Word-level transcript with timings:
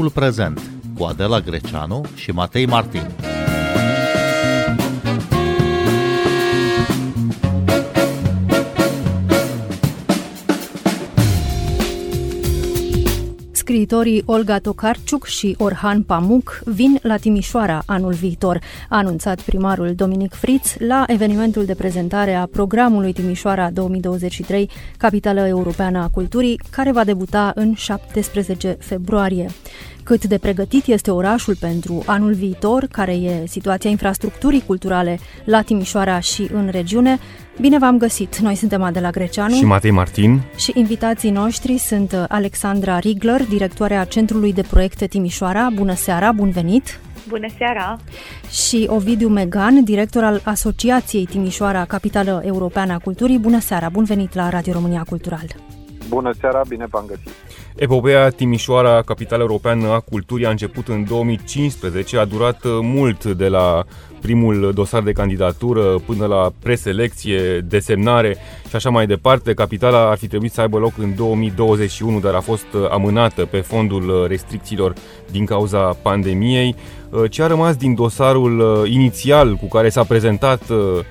Timpul 0.00 0.22
prezent 0.22 0.60
cu 0.98 1.04
Adela 1.04 1.40
Greceanu 1.40 2.04
și 2.14 2.30
Matei 2.30 2.66
Martin. 2.66 3.06
Scriitorii 13.52 14.22
Olga 14.26 14.58
Tokarciuc 14.58 15.26
și 15.26 15.54
Orhan 15.58 16.02
Pamuk 16.02 16.60
vin 16.64 16.98
la 17.02 17.16
Timișoara 17.16 17.82
anul 17.86 18.12
viitor, 18.12 18.60
a 18.88 18.96
anunțat 18.96 19.40
primarul 19.40 19.94
Dominic 19.94 20.32
Fritz 20.32 20.74
la 20.78 21.04
evenimentul 21.06 21.64
de 21.64 21.74
prezentare 21.74 22.34
a 22.34 22.46
programului 22.46 23.12
Timișoara 23.12 23.70
2023, 23.70 24.70
Capitală 24.96 25.46
Europeană 25.46 25.98
a 25.98 26.08
Culturii, 26.08 26.60
care 26.70 26.92
va 26.92 27.04
debuta 27.04 27.52
în 27.54 27.74
17 27.74 28.76
februarie 28.80 29.50
cât 30.04 30.24
de 30.24 30.38
pregătit 30.38 30.86
este 30.86 31.10
orașul 31.10 31.56
pentru 31.56 32.02
anul 32.06 32.32
viitor, 32.32 32.86
care 32.90 33.12
e 33.12 33.46
situația 33.46 33.90
infrastructurii 33.90 34.62
culturale 34.66 35.18
la 35.44 35.62
Timișoara 35.62 36.20
și 36.20 36.48
în 36.52 36.68
regiune. 36.70 37.18
Bine 37.60 37.78
v-am 37.78 37.98
găsit! 37.98 38.38
Noi 38.38 38.54
suntem 38.54 38.82
Adela 38.82 39.10
Greceanu 39.10 39.54
și 39.54 39.64
Matei 39.64 39.90
Martin 39.90 40.40
și 40.56 40.72
invitații 40.74 41.30
noștri 41.30 41.78
sunt 41.78 42.26
Alexandra 42.28 42.98
Rigler, 42.98 43.46
directoarea 43.46 44.04
Centrului 44.04 44.52
de 44.52 44.62
Proiecte 44.70 45.06
Timișoara. 45.06 45.68
Bună 45.74 45.94
seara, 45.94 46.32
bun 46.32 46.50
venit! 46.50 47.00
Bună 47.28 47.46
seara! 47.58 47.98
Și 48.50 48.86
Ovidiu 48.90 49.28
Megan, 49.28 49.84
director 49.84 50.24
al 50.24 50.40
Asociației 50.44 51.24
Timișoara 51.24 51.84
Capitală 51.84 52.42
Europeană 52.44 52.92
a 52.92 52.98
Culturii. 52.98 53.38
Bună 53.38 53.60
seara, 53.60 53.88
bun 53.88 54.04
venit 54.04 54.34
la 54.34 54.48
Radio 54.48 54.72
România 54.72 55.04
Cultural! 55.08 55.46
Bună 56.10 56.32
seara, 56.40 56.62
bine 56.68 56.86
v-am 56.90 57.04
găsit! 57.06 57.28
Epopeea 57.76 58.28
Timișoara, 58.30 59.02
capitală 59.02 59.42
europeană 59.42 59.88
a 59.88 60.00
culturii, 60.00 60.46
a 60.46 60.50
început 60.50 60.88
în 60.88 61.04
2015, 61.04 62.18
a 62.18 62.24
durat 62.24 62.64
uh, 62.64 62.78
mult 62.82 63.24
de 63.24 63.48
la 63.48 63.84
primul 64.20 64.72
dosar 64.74 65.02
de 65.02 65.12
candidatură 65.12 65.82
până 65.82 66.26
la 66.26 66.52
preselecție, 66.62 67.60
desemnare 67.60 68.36
și 68.68 68.76
așa 68.76 68.90
mai 68.90 69.06
departe. 69.06 69.54
Capitala 69.54 70.10
ar 70.10 70.16
fi 70.16 70.26
trebuit 70.26 70.52
să 70.52 70.60
aibă 70.60 70.78
loc 70.78 70.92
în 70.98 71.14
2021, 71.14 72.20
dar 72.20 72.34
a 72.34 72.40
fost 72.40 72.66
uh, 72.74 72.90
amânată 72.90 73.44
pe 73.44 73.60
fondul 73.60 74.08
uh, 74.08 74.28
restricțiilor 74.28 74.94
din 75.30 75.44
cauza 75.44 75.78
pandemiei. 76.02 76.74
Ce 77.30 77.42
a 77.42 77.46
rămas 77.46 77.76
din 77.76 77.94
dosarul 77.94 78.86
inițial 78.90 79.54
cu 79.54 79.68
care 79.68 79.88
s-a 79.88 80.04
prezentat 80.04 80.62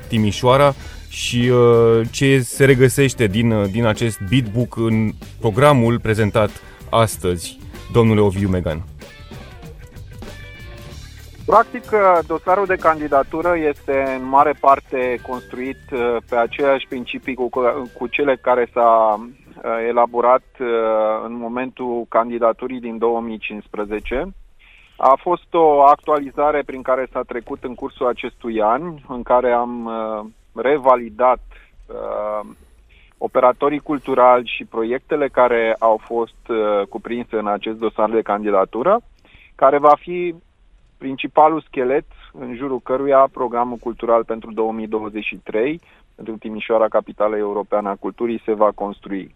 Timișoara 0.08 0.74
și 1.10 1.50
uh, 1.50 2.02
ce 2.12 2.40
se 2.40 2.66
regăsește 2.66 3.28
din, 3.28 3.52
uh, 3.52 3.70
din 3.72 3.86
acest 3.86 4.20
beatbook 4.30 4.76
în 4.76 5.10
programul 5.40 6.00
prezentat 6.00 6.50
astăzi, 6.90 7.60
domnule 7.92 8.20
Oviu 8.20 8.50
Megan? 8.50 8.84
Practic, 11.46 11.84
uh, 11.92 12.20
dosarul 12.28 12.66
de 12.66 12.76
candidatură 12.76 13.56
este 13.58 14.18
în 14.20 14.28
mare 14.28 14.54
parte 14.60 15.20
construit 15.28 15.80
pe 16.30 16.36
aceeași 16.36 16.88
principii 16.88 17.36
cu, 17.36 17.50
cu 17.98 18.08
cele 18.08 18.36
care 18.42 18.70
s-a 18.74 19.20
elaborat 19.88 20.44
în 21.26 21.38
momentul 21.38 22.06
candidaturii 22.10 22.80
din 22.80 22.98
2015. 22.98 24.34
A 24.98 25.20
fost 25.22 25.54
o 25.54 25.82
actualizare 25.82 26.64
prin 26.66 26.82
care 26.82 27.08
s-a 27.12 27.22
trecut 27.22 27.64
în 27.64 27.76
cursul 27.76 28.08
acestui 28.08 28.62
an, 28.62 28.82
în 29.08 29.24
care 29.24 29.52
am 29.52 29.90
revalidat 30.56 31.42
uh, 31.88 32.50
operatorii 33.18 33.80
culturali 33.80 34.52
și 34.56 34.66
proiectele 34.66 35.28
care 35.28 35.76
au 35.80 35.98
fost 35.98 36.48
uh, 36.48 36.88
cuprinse 36.90 37.38
în 37.38 37.48
acest 37.48 37.78
dosar 37.78 38.10
de 38.10 38.22
candidatură, 38.22 39.02
care 39.56 39.78
va 39.78 39.96
fi 40.00 40.36
principalul 40.98 41.62
schelet 41.62 42.06
în 42.34 42.56
jurul 42.56 42.80
căruia 42.80 43.30
programul 43.32 43.78
cultural 43.78 44.24
pentru 44.24 44.52
2023, 44.52 45.82
pentru 46.16 46.38
Timișoara, 46.38 46.88
capitală 46.88 47.38
europeană 47.38 47.90
a 47.90 47.96
culturii, 47.96 48.42
se 48.46 48.54
va 48.54 48.72
construi. 48.76 49.36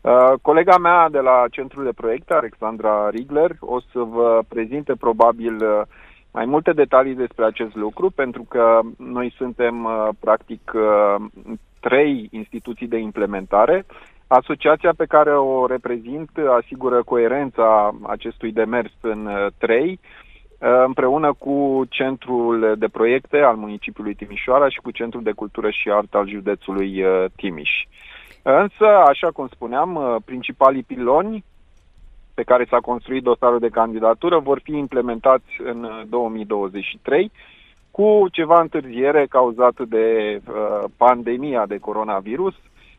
Uh, 0.00 0.32
colega 0.42 0.78
mea 0.78 1.08
de 1.08 1.18
la 1.18 1.44
Centrul 1.50 1.84
de 1.84 1.92
Proiecte, 1.92 2.34
Alexandra 2.34 3.10
Rigler, 3.10 3.56
o 3.60 3.80
să 3.80 3.98
vă 3.98 4.40
prezinte 4.48 4.94
probabil 4.94 5.54
uh, 5.54 5.82
mai 6.36 6.44
multe 6.44 6.72
detalii 6.72 7.14
despre 7.14 7.44
acest 7.44 7.74
lucru, 7.74 8.10
pentru 8.10 8.44
că 8.48 8.80
noi 8.98 9.34
suntem, 9.36 9.84
uh, 9.84 10.08
practic, 10.20 10.72
uh, 10.74 11.24
trei 11.80 12.28
instituții 12.30 12.86
de 12.86 12.98
implementare. 12.98 13.86
Asociația 14.26 14.92
pe 14.96 15.04
care 15.04 15.36
o 15.36 15.66
reprezint 15.66 16.30
asigură 16.60 17.02
coerența 17.02 17.94
acestui 18.02 18.52
demers 18.52 18.92
în 19.00 19.26
uh, 19.26 19.46
trei, 19.58 20.00
împreună 20.86 21.32
cu 21.38 21.84
Centrul 21.88 22.74
de 22.78 22.88
Proiecte 22.88 23.38
al 23.38 23.56
municipiului 23.56 24.14
Timișoara 24.14 24.68
și 24.68 24.80
cu 24.80 24.90
Centrul 24.90 25.22
de 25.22 25.32
Cultură 25.32 25.70
și 25.70 25.90
Artă 25.90 26.16
al 26.16 26.28
județului 26.28 27.04
Timiș. 27.36 27.70
Însă, 28.42 28.86
așa 29.08 29.30
cum 29.30 29.48
spuneam, 29.48 30.22
principalii 30.24 30.82
piloni 30.82 31.44
pe 32.38 32.42
care 32.42 32.66
s-a 32.70 32.80
construit 32.90 33.22
dosarul 33.22 33.58
de 33.58 33.76
candidatură 33.80 34.38
vor 34.38 34.60
fi 34.62 34.72
implementați 34.72 35.50
în 35.64 35.88
2023 36.08 37.24
uh, 37.24 37.30
cu 37.96 38.26
ceva 38.32 38.60
întârziere 38.60 39.26
cauzată 39.28 39.84
de 39.88 40.06
uh, 40.36 40.84
pandemia 40.96 41.66
de 41.66 41.78
coronavirus, 41.78 42.54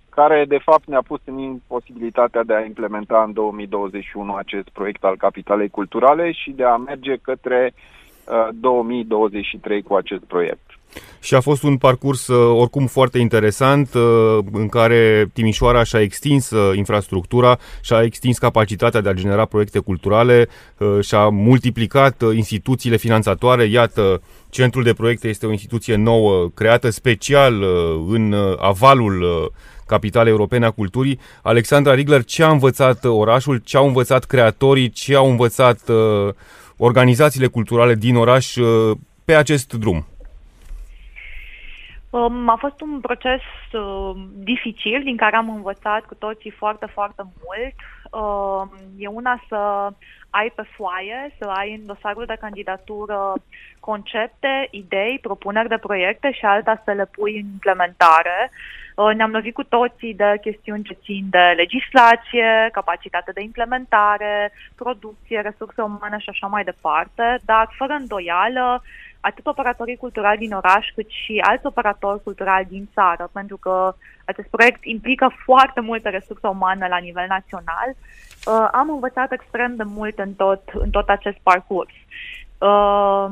care 0.09 0.45
de 0.47 0.57
fapt 0.57 0.87
ne-a 0.87 1.01
pus 1.07 1.19
în 1.25 1.37
imposibilitatea 1.37 2.43
de 2.43 2.53
a 2.53 2.65
implementa 2.65 3.23
în 3.23 3.33
2021 3.33 4.33
acest 4.33 4.69
proiect 4.69 5.03
al 5.03 5.17
Capitalei 5.17 5.69
Culturale 5.69 6.31
și 6.31 6.51
de 6.51 6.63
a 6.63 6.75
merge 6.77 7.15
către 7.15 7.73
uh, 7.73 8.47
2023 8.53 9.81
cu 9.81 9.93
acest 9.93 10.23
proiect 10.23 10.66
și 11.19 11.35
a 11.35 11.39
fost 11.39 11.63
un 11.63 11.77
parcurs 11.77 12.27
uh, 12.27 12.59
oricum 12.59 12.87
foarte 12.87 13.19
interesant 13.19 13.93
uh, 13.93 14.37
în 14.51 14.67
care 14.67 15.29
Timișoara 15.33 15.83
și-a 15.83 16.01
extins 16.01 16.49
uh, 16.49 16.75
infrastructura, 16.75 17.59
și-a 17.81 18.01
extins 18.01 18.37
capacitatea 18.37 19.01
de 19.01 19.09
a 19.09 19.13
genera 19.13 19.45
proiecte 19.45 19.79
culturale, 19.79 20.47
și-a 21.01 21.27
multiplicat 21.27 22.23
instituțiile 22.35 22.97
finanțatoare. 22.97 23.63
Iată, 23.63 24.21
Centrul 24.49 24.83
de 24.83 24.93
Proiecte 24.93 25.27
este 25.27 25.45
o 25.45 25.51
instituție 25.51 25.95
nouă, 25.95 26.49
creată 26.53 26.89
special 26.89 27.63
în 28.07 28.35
avalul 28.57 29.51
Capitalei 29.85 30.31
Europene 30.31 30.65
a 30.65 30.71
Culturii. 30.71 31.19
Alexandra 31.41 31.93
Rigler, 31.93 32.23
ce 32.23 32.43
a 32.43 32.49
învățat 32.49 33.05
orașul, 33.05 33.61
ce 33.63 33.77
au 33.77 33.87
învățat 33.87 34.25
creatorii, 34.25 34.89
ce 34.89 35.15
au 35.15 35.29
învățat 35.29 35.79
organizațiile 36.77 37.47
culturale 37.47 37.95
din 37.95 38.15
oraș 38.15 38.55
pe 39.25 39.33
acest 39.33 39.73
drum? 39.73 40.05
Um, 42.17 42.49
a 42.49 42.55
fost 42.55 42.81
un 42.81 42.99
proces 42.99 43.41
uh, 43.71 44.15
dificil 44.33 45.01
din 45.03 45.17
care 45.17 45.35
am 45.35 45.49
învățat 45.49 46.05
cu 46.05 46.15
toții 46.15 46.49
foarte, 46.49 46.85
foarte 46.85 47.23
mult. 47.23 47.75
Uh, 48.11 48.79
e 48.97 49.07
una 49.07 49.43
să 49.47 49.89
ai 50.29 50.51
pe 50.55 50.63
foaie, 50.75 51.35
să 51.39 51.45
ai 51.47 51.73
în 51.73 51.85
dosarul 51.85 52.25
de 52.25 52.37
candidatură 52.39 53.33
concepte, 53.79 54.67
idei, 54.71 55.19
propuneri 55.21 55.67
de 55.67 55.77
proiecte 55.77 56.31
și 56.31 56.45
alta 56.45 56.81
să 56.85 56.91
le 56.91 57.05
pui 57.05 57.39
în 57.39 57.45
implementare. 57.51 58.51
Uh, 58.95 59.15
ne-am 59.15 59.31
lovit 59.31 59.53
cu 59.53 59.63
toții 59.63 60.13
de 60.13 60.37
chestiuni 60.41 60.83
ce 60.83 60.97
țin 61.03 61.25
de 61.29 61.53
legislație, 61.55 62.69
capacitate 62.71 63.31
de 63.31 63.41
implementare, 63.41 64.51
producție, 64.75 65.39
resurse 65.41 65.81
umane 65.81 66.17
și 66.19 66.29
așa 66.29 66.47
mai 66.47 66.63
departe, 66.63 67.39
dar 67.45 67.73
fără 67.77 67.93
îndoială 67.93 68.83
atât 69.21 69.45
operatorii 69.45 69.97
culturali 69.97 70.37
din 70.37 70.53
oraș, 70.53 70.87
cât 70.95 71.09
și 71.09 71.43
alți 71.47 71.65
operatori 71.65 72.23
culturali 72.23 72.65
din 72.65 72.89
țară, 72.93 73.29
pentru 73.33 73.57
că 73.57 73.95
acest 74.25 74.47
proiect 74.47 74.85
implică 74.85 75.31
foarte 75.45 75.79
multe 75.79 76.09
resurse 76.09 76.47
umane 76.47 76.87
la 76.87 76.97
nivel 76.97 77.25
național. 77.27 77.89
Uh, 77.89 78.67
am 78.71 78.89
învățat 78.89 79.31
extrem 79.31 79.75
de 79.75 79.83
mult 79.83 80.19
în 80.19 80.33
tot, 80.33 80.61
în 80.73 80.89
tot 80.89 81.09
acest 81.09 81.37
parcurs. 81.43 81.93
Uh, 82.59 83.27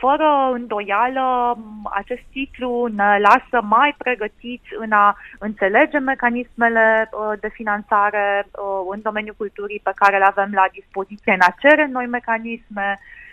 fără 0.00 0.50
îndoială, 0.52 1.58
acest 1.90 2.22
titlu 2.30 2.86
ne 2.86 3.18
lasă 3.18 3.64
mai 3.66 3.94
pregătiți 3.98 4.68
în 4.78 4.92
a 4.92 5.16
înțelege 5.38 5.98
mecanismele 5.98 7.08
uh, 7.12 7.38
de 7.40 7.48
finanțare 7.48 8.46
în 8.90 9.00
domeniul 9.02 9.34
culturii 9.38 9.80
pe 9.82 9.92
care 9.94 10.18
le 10.18 10.24
avem 10.24 10.50
la 10.52 10.66
dispoziție, 10.72 11.32
în 11.32 11.40
a 11.40 11.54
cere 11.60 11.86
noi 11.86 12.06
mecanisme, 12.06 12.98
Uh, 12.98 13.25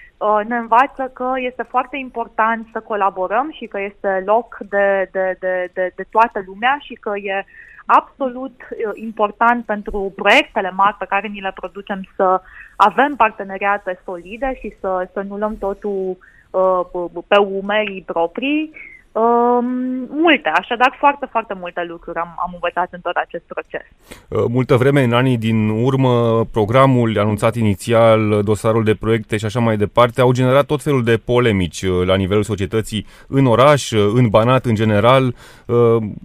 ne 0.48 0.58
învață 0.58 1.12
că 1.14 1.32
este 1.36 1.64
foarte 1.64 1.98
important 1.98 2.68
să 2.72 2.80
colaborăm 2.80 3.52
și 3.52 3.66
că 3.66 3.80
este 3.82 4.24
loc 4.26 4.58
de, 4.70 5.10
de, 5.12 5.38
de, 5.40 5.70
de, 5.74 5.92
de 5.96 6.06
toată 6.10 6.44
lumea 6.46 6.78
și 6.82 6.94
că 6.94 7.12
e 7.18 7.46
absolut 7.86 8.62
uh, 8.70 8.92
important 8.94 9.66
pentru 9.66 10.14
proiectele 10.16 10.72
mari 10.72 10.96
pe 11.00 11.06
care 11.06 11.28
ni 11.28 11.42
le 11.42 11.52
producem 11.56 12.02
să 12.16 12.42
avem 12.76 13.16
parteneriate 13.16 14.00
solide 14.06 14.58
și 14.60 14.76
să, 14.80 15.10
să 15.14 15.22
nu 15.22 15.38
luăm 15.38 15.58
totul 15.58 16.18
uh, 16.50 17.10
pe 17.28 17.38
umerii 17.38 18.04
proprii. 18.06 18.72
Um, 19.16 19.66
multe, 20.10 20.50
așadar 20.50 20.96
foarte, 21.00 21.26
foarte 21.32 21.54
multe 21.60 21.84
lucruri 21.88 22.18
am, 22.18 22.36
am 22.38 22.52
învățat 22.54 22.88
în 22.92 23.00
tot 23.00 23.16
acest 23.16 23.44
proces. 23.44 23.82
Uh, 24.28 24.46
multă 24.48 24.76
vreme, 24.76 25.04
în 25.04 25.14
anii 25.14 25.38
din 25.38 25.70
urmă, 25.70 26.46
programul 26.52 27.20
anunțat 27.20 27.56
inițial, 27.56 28.42
dosarul 28.44 28.84
de 28.84 28.96
proiecte 28.96 29.38
și 29.38 29.46
așa 29.46 29.60
mai 29.60 29.78
departe, 29.78 30.22
au 30.22 30.32
generat 30.32 30.66
tot 30.66 30.82
felul 30.82 31.04
de 31.04 31.18
polemici 31.26 31.82
uh, 31.82 32.06
la 32.06 32.16
nivelul 32.16 32.44
societății 32.44 33.06
în 33.28 33.46
oraș, 33.46 33.92
uh, 33.92 34.12
în 34.16 34.30
Banat 34.30 34.66
în 34.66 34.76
general. 34.76 35.36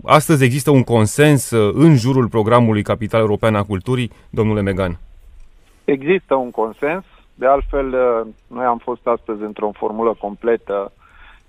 Astăzi 0.04 0.44
există 0.44 0.70
un 0.70 0.82
consens 0.82 1.50
în 1.72 1.96
jurul 1.96 2.28
programului 2.28 2.82
Capital 2.82 3.20
European 3.20 3.54
a 3.54 3.62
Culturii, 3.62 4.10
domnule 4.30 4.60
Megan? 4.60 4.98
Există 5.84 6.34
un 6.34 6.50
consens. 6.50 7.04
De 7.34 7.46
altfel, 7.46 7.86
noi 8.46 8.64
am 8.64 8.78
fost 8.78 9.06
astăzi 9.06 9.42
într-o 9.42 9.70
formulă 9.74 10.16
completă 10.20 10.92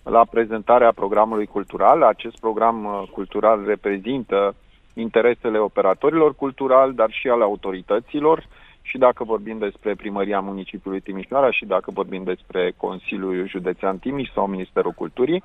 la 0.03 0.25
prezentarea 0.25 0.91
programului 0.91 1.45
cultural. 1.45 2.03
Acest 2.03 2.39
program 2.39 2.85
uh, 2.85 3.09
cultural 3.11 3.65
reprezintă 3.65 4.55
interesele 4.93 5.57
operatorilor 5.57 6.35
culturali, 6.35 6.93
dar 6.93 7.11
și 7.11 7.27
ale 7.27 7.43
autorităților 7.43 8.47
și 8.81 8.97
dacă 8.97 9.23
vorbim 9.23 9.57
despre 9.57 9.95
primăria 9.95 10.39
municipiului 10.39 10.99
Timișoara 10.99 11.51
și 11.51 11.65
dacă 11.65 11.91
vorbim 11.91 12.23
despre 12.23 12.73
Consiliul 12.77 13.47
Județean 13.47 13.97
Timiș 13.97 14.31
sau 14.33 14.47
Ministerul 14.47 14.91
Culturii, 14.91 15.43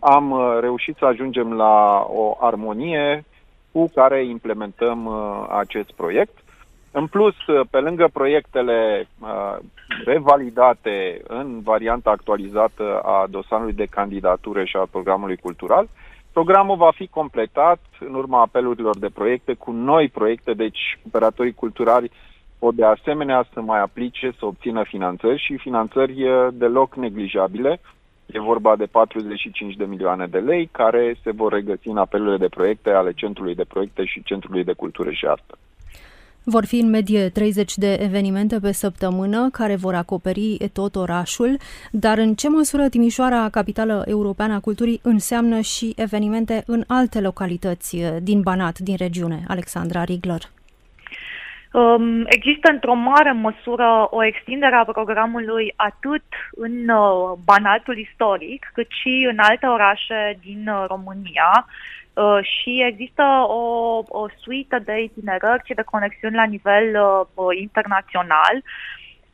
am 0.00 0.30
uh, 0.30 0.58
reușit 0.60 0.96
să 0.96 1.04
ajungem 1.04 1.52
la 1.52 2.06
o 2.08 2.36
armonie 2.40 3.24
cu 3.72 3.90
care 3.94 4.24
implementăm 4.24 5.06
uh, 5.06 5.46
acest 5.58 5.92
proiect. 5.92 6.38
În 6.98 7.06
plus, 7.06 7.34
pe 7.70 7.78
lângă 7.78 8.08
proiectele 8.12 9.08
uh, 9.20 9.56
revalidate 10.04 11.22
în 11.28 11.60
varianta 11.62 12.10
actualizată 12.10 13.00
a 13.00 13.26
dosarului 13.30 13.72
de 13.72 13.84
candidatură 13.84 14.64
și 14.64 14.76
a 14.76 14.88
programului 14.90 15.36
cultural, 15.36 15.88
programul 16.32 16.76
va 16.76 16.90
fi 16.94 17.06
completat 17.06 17.80
în 18.00 18.14
urma 18.14 18.40
apelurilor 18.40 18.98
de 18.98 19.08
proiecte 19.14 19.54
cu 19.54 19.70
noi 19.72 20.08
proiecte, 20.08 20.52
deci 20.52 20.98
operatorii 21.06 21.54
culturali 21.54 22.10
pot 22.58 22.74
de 22.74 22.84
asemenea 22.84 23.46
să 23.52 23.60
mai 23.60 23.80
aplice, 23.80 24.32
să 24.38 24.46
obțină 24.46 24.82
finanțări 24.82 25.42
și 25.42 25.56
finanțări 25.56 26.28
uh, 26.28 26.48
deloc 26.52 26.94
neglijabile. 26.94 27.80
E 28.26 28.40
vorba 28.40 28.76
de 28.76 28.86
45 28.86 29.74
de 29.74 29.84
milioane 29.84 30.26
de 30.26 30.38
lei 30.38 30.68
care 30.72 31.16
se 31.22 31.30
vor 31.30 31.52
regăsi 31.52 31.88
în 31.88 31.96
apelurile 31.96 32.36
de 32.36 32.48
proiecte 32.48 32.90
ale 32.90 33.12
Centrului 33.12 33.54
de 33.54 33.64
Proiecte 33.64 34.04
și 34.04 34.22
Centrului 34.22 34.64
de 34.64 34.72
Cultură 34.72 35.10
și 35.10 35.26
Artă. 35.26 35.58
Vor 36.48 36.66
fi 36.66 36.78
în 36.78 36.90
medie 36.90 37.28
30 37.28 37.76
de 37.76 37.92
evenimente 38.00 38.58
pe 38.60 38.72
săptămână 38.72 39.48
care 39.52 39.76
vor 39.76 39.94
acoperi 39.94 40.56
tot 40.72 40.96
orașul, 40.96 41.56
dar 41.90 42.18
în 42.18 42.34
ce 42.34 42.48
măsură 42.48 42.88
Timișoara, 42.88 43.48
capitală 43.48 44.04
europeană 44.08 44.54
a 44.54 44.60
culturii, 44.60 45.00
înseamnă 45.02 45.60
și 45.60 45.92
evenimente 45.96 46.62
în 46.66 46.84
alte 46.86 47.20
localități 47.20 47.96
din 48.22 48.40
Banat, 48.40 48.78
din 48.78 48.96
regiune? 48.98 49.44
Alexandra 49.48 50.04
Rigler. 50.04 50.40
Um, 51.72 52.24
există 52.26 52.70
într-o 52.72 52.94
mare 52.94 53.32
măsură 53.32 54.06
o 54.10 54.24
extindere 54.24 54.74
a 54.74 54.84
programului 54.84 55.72
atât 55.76 56.24
în 56.50 56.88
uh, 56.88 57.38
Banatul 57.44 57.98
istoric, 57.98 58.70
cât 58.74 58.86
și 59.00 59.28
în 59.30 59.38
alte 59.38 59.66
orașe 59.66 60.38
din 60.40 60.68
uh, 60.68 60.84
România. 60.88 61.66
Uh, 62.16 62.38
și 62.42 62.82
există 62.86 63.22
o, 63.48 63.62
o 64.08 64.26
suită 64.42 64.78
de 64.84 65.00
itinerări 65.02 65.62
și 65.64 65.74
de 65.74 65.82
conexiuni 65.82 66.34
la 66.34 66.44
nivel 66.44 66.86
uh, 67.02 67.26
uh, 67.34 67.60
internațional. 67.60 68.56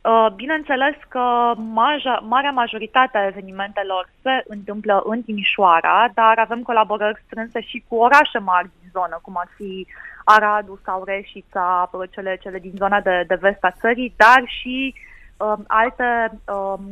Uh, 0.02 0.26
bineînțeles 0.34 0.94
că 1.08 1.52
maja, 1.56 2.24
marea 2.28 2.50
majoritate 2.50 3.18
a 3.18 3.26
evenimentelor 3.26 4.08
se 4.22 4.42
întâmplă 4.46 5.02
în 5.04 5.22
Timișoara, 5.22 6.10
dar 6.14 6.38
avem 6.38 6.62
colaborări 6.62 7.22
strânse 7.26 7.60
și 7.60 7.84
cu 7.88 7.94
orașe 7.96 8.38
mari 8.38 8.70
din 8.80 8.88
zonă, 8.92 9.18
cum 9.22 9.34
ar 9.36 9.48
fi 9.56 9.86
Aradu 10.24 10.80
sau 10.84 11.04
Reșița, 11.04 11.90
cele, 12.10 12.38
cele 12.42 12.58
din 12.58 12.72
zona 12.76 13.00
de, 13.00 13.24
de 13.26 13.34
vest 13.34 13.64
a 13.64 13.70
țării, 13.70 14.14
dar 14.16 14.42
și 14.44 14.94
um, 15.36 15.64
alte 15.66 16.40
um, 16.46 16.84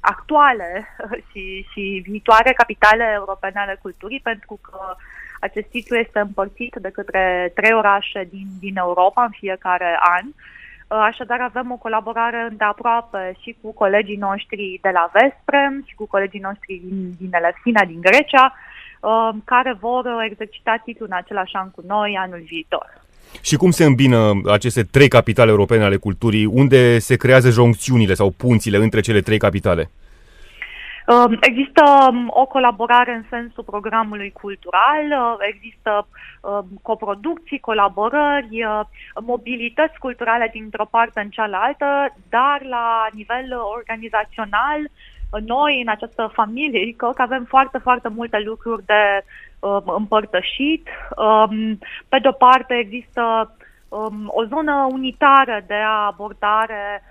actuale 0.00 0.86
și, 1.30 1.66
și 1.72 2.02
viitoare 2.04 2.52
capitale 2.52 3.10
europene 3.14 3.60
ale 3.60 3.78
culturii, 3.82 4.20
pentru 4.20 4.58
că 4.62 4.78
acest 5.46 5.68
titlu 5.74 5.96
este 5.96 6.18
împărțit 6.18 6.74
de 6.80 6.90
către 6.98 7.52
trei 7.54 7.72
orașe 7.72 8.28
din, 8.30 8.46
din 8.60 8.76
Europa 8.76 9.22
în 9.22 9.34
fiecare 9.40 9.90
an. 10.16 10.26
Uh, 10.26 10.98
așadar, 11.10 11.40
avem 11.40 11.70
o 11.72 11.82
colaborare 11.84 12.46
îndeaproape 12.50 13.36
și 13.42 13.56
cu 13.60 13.72
colegii 13.72 14.24
noștri 14.28 14.78
de 14.82 14.90
la 14.92 15.10
Vesprem 15.12 15.84
și 15.88 15.94
cu 15.94 16.06
colegii 16.06 16.46
noștri 16.48 16.80
din, 16.86 16.98
din 17.20 17.30
Elefsina, 17.32 17.84
din 17.84 18.00
Grecia, 18.00 18.54
uh, 18.54 19.30
care 19.44 19.72
vor 19.80 20.04
exercita 20.30 20.82
titlul 20.84 21.08
în 21.10 21.16
același 21.16 21.54
an 21.54 21.70
cu 21.70 21.82
noi 21.86 22.16
anul 22.24 22.42
viitor. 22.46 22.86
Și 23.40 23.56
cum 23.56 23.70
se 23.70 23.84
îmbină 23.84 24.40
aceste 24.46 24.82
trei 24.82 25.08
capitale 25.08 25.50
europene 25.50 25.84
ale 25.84 25.96
culturii? 25.96 26.44
Unde 26.44 26.98
se 26.98 27.16
creează 27.16 27.50
joncțiunile 27.50 28.14
sau 28.14 28.30
punțile 28.30 28.76
între 28.76 29.00
cele 29.00 29.20
trei 29.20 29.38
capitale? 29.38 29.90
Um, 31.06 31.38
există 31.40 31.82
um, 32.10 32.30
o 32.34 32.46
colaborare 32.46 33.12
în 33.14 33.24
sensul 33.30 33.64
programului 33.64 34.32
cultural, 34.32 35.04
uh, 35.10 35.36
există 35.52 36.06
um, 36.40 36.66
coproducții, 36.82 37.58
colaborări, 37.60 38.64
uh, 38.64 38.80
mobilități 39.20 39.98
culturale 39.98 40.48
dintr-o 40.52 40.84
parte 40.84 41.20
în 41.20 41.30
cealaltă, 41.30 42.14
dar 42.28 42.62
la 42.62 43.06
nivel 43.12 43.52
organizațional, 43.76 44.80
noi 45.46 45.80
în 45.80 45.88
această 45.88 46.30
familie 46.32 46.94
că 46.96 47.12
avem 47.16 47.44
foarte, 47.44 47.78
foarte 47.78 48.08
multe 48.08 48.38
lucruri 48.38 48.84
de 48.84 49.24
împărtășit. 49.96 50.88
Pe 52.08 52.18
de-o 52.18 52.32
parte 52.32 52.74
există 52.74 53.54
o 54.26 54.44
zonă 54.44 54.88
unitară 54.90 55.64
de 55.66 55.74
abordare 56.06 57.02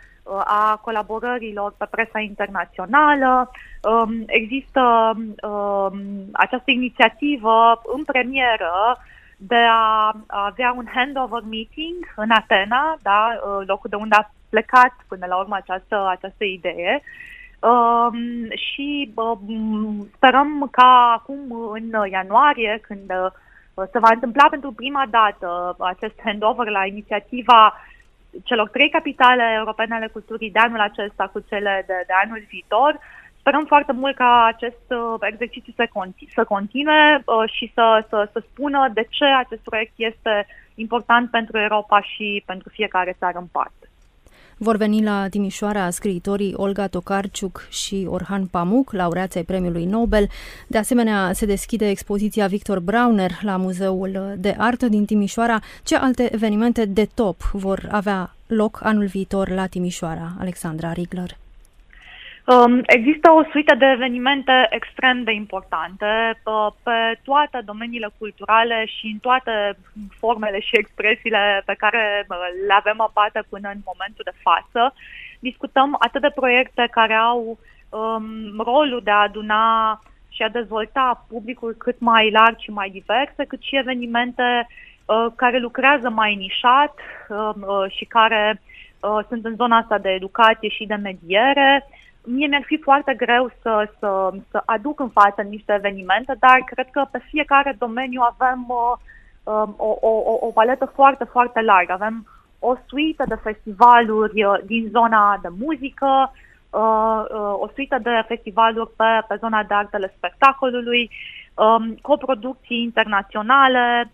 a 0.45 0.79
colaborărilor 0.81 1.73
pe 1.77 1.87
presa 1.89 2.19
internațională. 2.19 3.51
Um, 3.81 4.23
există 4.25 5.13
um, 5.15 5.99
această 6.31 6.71
inițiativă 6.71 7.81
în 7.95 8.03
premieră 8.03 8.97
de 9.37 9.65
a 9.69 10.15
avea 10.27 10.73
un 10.77 10.85
handover 10.93 11.41
meeting 11.49 12.13
în 12.15 12.31
Atena, 12.31 12.97
da, 13.01 13.27
uh, 13.33 13.67
locul 13.67 13.89
de 13.89 13.95
unde 13.95 14.15
a 14.15 14.29
plecat 14.49 14.93
până 15.07 15.25
la 15.25 15.37
urmă 15.37 15.55
această, 15.55 16.07
această 16.09 16.43
idee. 16.43 17.01
Um, 17.59 18.15
și 18.55 19.11
um, 19.15 20.07
sperăm 20.15 20.67
ca 20.71 21.11
acum 21.17 21.71
în 21.71 22.09
ianuarie, 22.09 22.79
când 22.81 23.11
uh, 23.11 23.31
se 23.91 23.99
va 23.99 24.09
întâmpla 24.13 24.47
pentru 24.49 24.71
prima 24.71 25.05
dată 25.09 25.75
acest 25.79 26.19
handover 26.23 26.67
la 26.67 26.85
inițiativa 26.85 27.73
celor 28.43 28.69
trei 28.69 28.89
capitale 28.89 29.43
europene 29.57 29.95
ale 29.95 30.07
culturii 30.07 30.51
de 30.51 30.59
anul 30.59 30.79
acesta 30.79 31.29
cu 31.33 31.39
cele 31.39 31.83
de, 31.87 32.03
de 32.07 32.13
anul 32.23 32.45
viitor. 32.49 32.99
Sperăm 33.39 33.65
foarte 33.65 33.91
mult 33.91 34.15
ca 34.15 34.45
acest 34.45 34.85
uh, 34.89 35.27
exercițiu 35.31 35.73
să, 35.75 35.85
conti- 35.85 36.33
să 36.33 36.43
continue 36.43 37.23
uh, 37.25 37.51
și 37.51 37.71
să, 37.73 38.05
să, 38.09 38.29
să 38.31 38.43
spună 38.51 38.89
de 38.93 39.05
ce 39.09 39.25
acest 39.25 39.61
proiect 39.61 39.93
este 39.95 40.47
important 40.75 41.29
pentru 41.29 41.57
Europa 41.57 42.01
și 42.01 42.43
pentru 42.45 42.69
fiecare 42.69 43.15
țară 43.19 43.37
în 43.37 43.47
parte. 43.51 43.80
Vor 44.63 44.77
veni 44.77 45.03
la 45.03 45.27
Timișoara 45.29 45.89
scriitorii 45.89 46.53
Olga 46.55 46.87
Tokarciuc 46.87 47.67
și 47.69 48.07
Orhan 48.09 48.45
Pamuk, 48.45 48.91
laureații 48.91 49.39
ai 49.39 49.45
Premiului 49.45 49.85
Nobel. 49.85 50.27
De 50.67 50.77
asemenea, 50.77 51.33
se 51.33 51.45
deschide 51.45 51.89
expoziția 51.89 52.47
Victor 52.47 52.79
Brauner 52.79 53.31
la 53.41 53.57
Muzeul 53.57 54.35
de 54.37 54.55
Artă 54.57 54.87
din 54.87 55.05
Timișoara. 55.05 55.59
Ce 55.83 55.95
alte 55.95 56.33
evenimente 56.33 56.85
de 56.85 57.09
top 57.13 57.41
vor 57.53 57.87
avea 57.91 58.35
loc 58.47 58.79
anul 58.83 59.05
viitor 59.05 59.49
la 59.49 59.65
Timișoara? 59.65 60.31
Alexandra 60.39 60.91
Rigler. 60.91 61.37
Um, 62.45 62.81
există 62.85 63.31
o 63.31 63.43
suită 63.51 63.75
de 63.75 63.85
evenimente 63.85 64.67
extrem 64.69 65.23
de 65.23 65.31
importante 65.31 66.39
uh, 66.43 66.67
pe 66.83 67.19
toate 67.23 67.61
domeniile 67.65 68.09
culturale 68.17 68.85
și 68.85 69.05
în 69.05 69.17
toate 69.17 69.77
formele 70.19 70.59
și 70.59 70.77
expresiile 70.77 71.61
pe 71.65 71.73
care 71.77 72.25
uh, 72.29 72.37
le 72.67 72.73
avem 72.73 73.01
apate 73.01 73.43
până 73.49 73.69
în 73.69 73.81
momentul 73.85 74.23
de 74.23 74.39
față. 74.41 74.93
Discutăm 75.39 75.95
atât 75.99 76.21
de 76.21 76.31
proiecte 76.35 76.87
care 76.91 77.13
au 77.13 77.59
um, 77.89 78.59
rolul 78.63 79.01
de 79.03 79.11
a 79.11 79.21
aduna 79.21 79.99
și 80.29 80.43
a 80.43 80.49
dezvolta 80.49 81.25
publicul 81.29 81.75
cât 81.77 81.99
mai 81.99 82.31
larg 82.31 82.57
și 82.59 82.71
mai 82.71 82.89
diverse, 82.89 83.45
cât 83.47 83.61
și 83.61 83.77
evenimente 83.77 84.67
uh, 85.05 85.25
care 85.35 85.57
lucrează 85.59 86.09
mai 86.09 86.35
nișat 86.35 86.93
uh, 87.29 87.49
uh, 87.61 87.91
și 87.91 88.05
care 88.05 88.61
uh, 88.99 89.19
sunt 89.27 89.45
în 89.45 89.55
zona 89.55 89.77
asta 89.77 89.97
de 89.97 90.09
educație 90.09 90.69
și 90.69 90.85
de 90.85 90.95
mediere. 90.95 91.87
Uh, 91.89 91.99
mie 92.25 92.47
mi-ar 92.47 92.63
fi 92.65 92.77
foarte 92.77 93.13
greu 93.13 93.51
să, 93.61 93.89
să, 93.99 94.33
să 94.51 94.61
aduc 94.65 94.99
în 94.99 95.09
față 95.09 95.41
niște 95.41 95.73
evenimente, 95.73 96.35
dar 96.39 96.57
cred 96.65 96.87
că 96.91 97.05
pe 97.11 97.21
fiecare 97.29 97.75
domeniu 97.79 98.21
avem 98.21 98.65
uh, 98.67 98.97
um, 99.43 99.73
o, 99.77 99.97
o, 100.01 100.07
o, 100.07 100.37
o 100.47 100.51
paletă 100.51 100.85
foarte, 100.85 101.23
foarte 101.23 101.61
largă. 101.61 101.91
Avem 101.93 102.27
o 102.59 102.75
suită 102.87 103.23
de 103.27 103.35
festivaluri 103.35 104.43
uh, 104.43 104.59
din 104.65 104.87
zona 104.91 105.39
de 105.41 105.47
muzică, 105.59 106.31
uh, 106.69 107.23
uh, 107.33 107.53
o 107.59 107.69
suită 107.73 107.97
de 108.01 108.23
festivaluri 108.27 108.91
pe, 108.95 109.25
pe 109.27 109.35
zona 109.39 109.63
de 109.63 109.73
artele 109.73 110.13
spectacolului, 110.17 111.09
um, 111.55 111.95
coproducții 112.01 112.81
internaționale. 112.81 114.11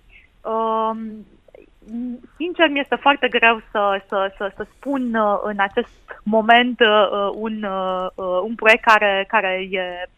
Um, 1.91 2.19
sincer, 2.37 2.69
mi 2.69 2.79
este 2.79 2.95
foarte 2.95 3.27
greu 3.27 3.61
să, 3.71 4.01
să, 4.07 4.33
să, 4.37 4.51
să 4.55 4.67
spun 4.75 5.13
uh, 5.13 5.39
în 5.43 5.55
acest 5.57 5.89
moment 6.23 6.79
uh, 6.79 7.29
un, 7.33 7.63
uh, 7.63 8.07
un 8.43 8.55
proiect 8.55 8.83
care, 8.83 9.25
care 9.27 9.67
e 9.71 10.09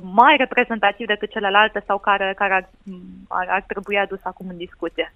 mai 0.00 0.36
reprezentativ 0.36 1.06
decât 1.06 1.30
celelalte 1.30 1.82
sau 1.86 1.98
care, 1.98 2.34
care 2.36 2.52
ar, 2.52 2.68
ar, 3.28 3.46
ar 3.48 3.64
trebui 3.66 3.98
adus 3.98 4.18
acum 4.22 4.46
în 4.48 4.56
discuție. 4.56 5.14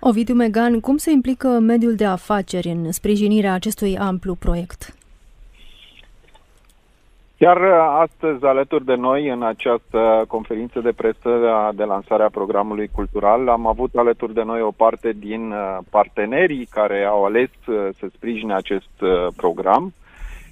Ovidiu 0.00 0.34
Megan, 0.34 0.80
cum 0.80 0.96
se 0.96 1.10
implică 1.10 1.48
mediul 1.48 1.94
de 1.94 2.04
afaceri 2.04 2.68
în 2.68 2.92
sprijinirea 2.92 3.52
acestui 3.52 3.98
amplu 3.98 4.34
proiect? 4.34 4.95
Chiar 7.38 7.62
astăzi, 8.00 8.44
alături 8.44 8.84
de 8.84 8.94
noi, 8.94 9.28
în 9.28 9.42
această 9.42 10.24
conferință 10.28 10.80
de 10.80 10.92
presă 10.92 11.30
de 11.74 11.84
lansare 11.84 12.22
a 12.22 12.30
programului 12.30 12.88
cultural, 12.92 13.48
am 13.48 13.66
avut 13.66 13.94
alături 13.94 14.34
de 14.34 14.42
noi 14.42 14.60
o 14.60 14.70
parte 14.70 15.12
din 15.12 15.50
uh, 15.50 15.78
partenerii 15.90 16.66
care 16.70 17.04
au 17.04 17.24
ales 17.24 17.50
uh, 17.66 17.88
să 17.98 18.06
sprijine 18.14 18.54
acest 18.54 19.00
uh, 19.00 19.26
program. 19.36 19.92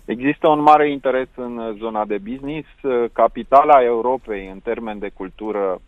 Există 0.04 0.48
un 0.48 0.60
mare 0.60 0.90
interes 0.90 1.28
în 1.34 1.76
zona 1.78 2.04
de 2.04 2.18
business. 2.30 2.68
Capitala 3.12 3.82
Europei, 3.82 4.50
în 4.52 4.58
termen 4.58 4.98
de 4.98 5.10
cultură, 5.14 5.80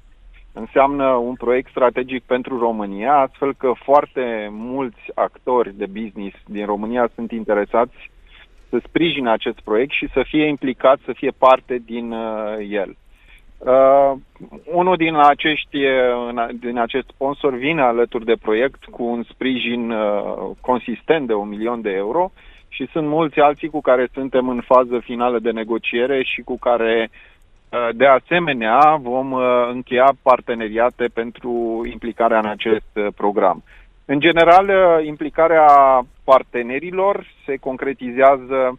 înseamnă 0.52 1.06
un 1.06 1.34
proiect 1.34 1.70
strategic 1.70 2.22
pentru 2.22 2.58
România, 2.58 3.16
astfel 3.18 3.54
că 3.54 3.72
foarte 3.84 4.48
mulți 4.50 5.02
actori 5.14 5.74
de 5.74 5.86
business 5.86 6.36
din 6.46 6.66
România 6.66 7.08
sunt 7.14 7.30
interesați 7.30 8.10
să 8.76 8.88
sprijine 8.88 9.30
acest 9.30 9.60
proiect 9.60 9.92
și 9.92 10.08
să 10.12 10.22
fie 10.28 10.46
implicat, 10.46 10.98
să 11.04 11.12
fie 11.12 11.30
parte 11.38 11.82
din 11.84 12.12
uh, 12.12 12.54
el. 12.70 12.96
Uh, 13.58 14.12
unul 14.64 14.96
din 14.96 15.14
acești, 15.14 15.76
uh, 15.76 16.48
din 16.60 16.78
acest 16.78 17.08
sponsor 17.08 17.54
vine 17.54 17.82
alături 17.82 18.24
de 18.24 18.36
proiect 18.42 18.84
cu 18.84 19.04
un 19.04 19.22
sprijin 19.22 19.90
uh, 19.90 20.50
consistent 20.60 21.26
de 21.26 21.34
un 21.34 21.48
milion 21.48 21.80
de 21.80 21.90
euro 21.90 22.32
și 22.68 22.88
sunt 22.92 23.06
mulți 23.06 23.40
alții 23.40 23.68
cu 23.68 23.80
care 23.80 24.08
suntem 24.12 24.48
în 24.48 24.60
fază 24.60 24.98
finală 24.98 25.38
de 25.38 25.50
negociere 25.50 26.22
și 26.22 26.42
cu 26.42 26.58
care 26.58 27.10
uh, 27.10 27.88
de 27.94 28.06
asemenea 28.06 28.98
vom 29.00 29.32
uh, 29.32 29.42
încheia 29.72 30.12
parteneriate 30.22 31.04
pentru 31.14 31.82
implicarea 31.90 32.38
în 32.38 32.46
acest 32.46 32.98
program. 33.16 33.62
În 34.08 34.20
general, 34.20 34.70
implicarea 35.04 35.66
partenerilor 36.24 37.26
se 37.46 37.56
concretizează 37.56 38.78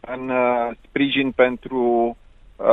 în 0.00 0.28
uh, 0.28 0.70
sprijin 0.88 1.30
pentru 1.30 2.16
uh, 2.56 2.66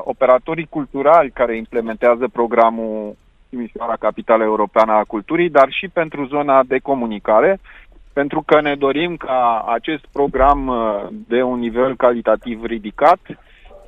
operatorii 0.00 0.66
culturali 0.70 1.30
care 1.30 1.56
implementează 1.56 2.28
programul 2.32 3.16
Timișoara 3.48 3.96
Capitală 3.96 4.42
Europeană 4.42 4.92
a 4.92 5.04
Culturii, 5.04 5.50
dar 5.50 5.68
și 5.70 5.88
pentru 5.88 6.26
zona 6.26 6.62
de 6.62 6.78
comunicare, 6.78 7.58
pentru 8.12 8.42
că 8.46 8.60
ne 8.60 8.74
dorim 8.74 9.16
ca 9.16 9.64
acest 9.68 10.04
program 10.12 10.66
uh, 10.66 11.06
de 11.10 11.42
un 11.42 11.58
nivel 11.58 11.96
calitativ 11.96 12.64
ridicat 12.64 13.18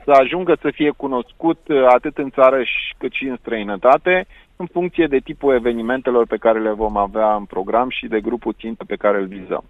să 0.04 0.10
ajungă 0.10 0.56
să 0.60 0.70
fie 0.70 0.90
cunoscut 0.96 1.58
uh, 1.68 1.84
atât 1.88 2.18
în 2.18 2.30
țară 2.30 2.62
cât 2.98 3.12
și 3.12 3.24
în 3.24 3.36
străinătate 3.36 4.26
în 4.58 4.66
funcție 4.72 5.06
de 5.06 5.18
tipul 5.18 5.54
evenimentelor 5.54 6.26
pe 6.26 6.36
care 6.36 6.60
le 6.60 6.72
vom 6.72 6.96
avea 6.96 7.34
în 7.34 7.44
program 7.44 7.88
și 7.90 8.06
de 8.06 8.20
grupul 8.20 8.54
țintă 8.58 8.84
pe 8.84 8.96
care 8.96 9.18
îl 9.18 9.26
vizăm. 9.26 9.64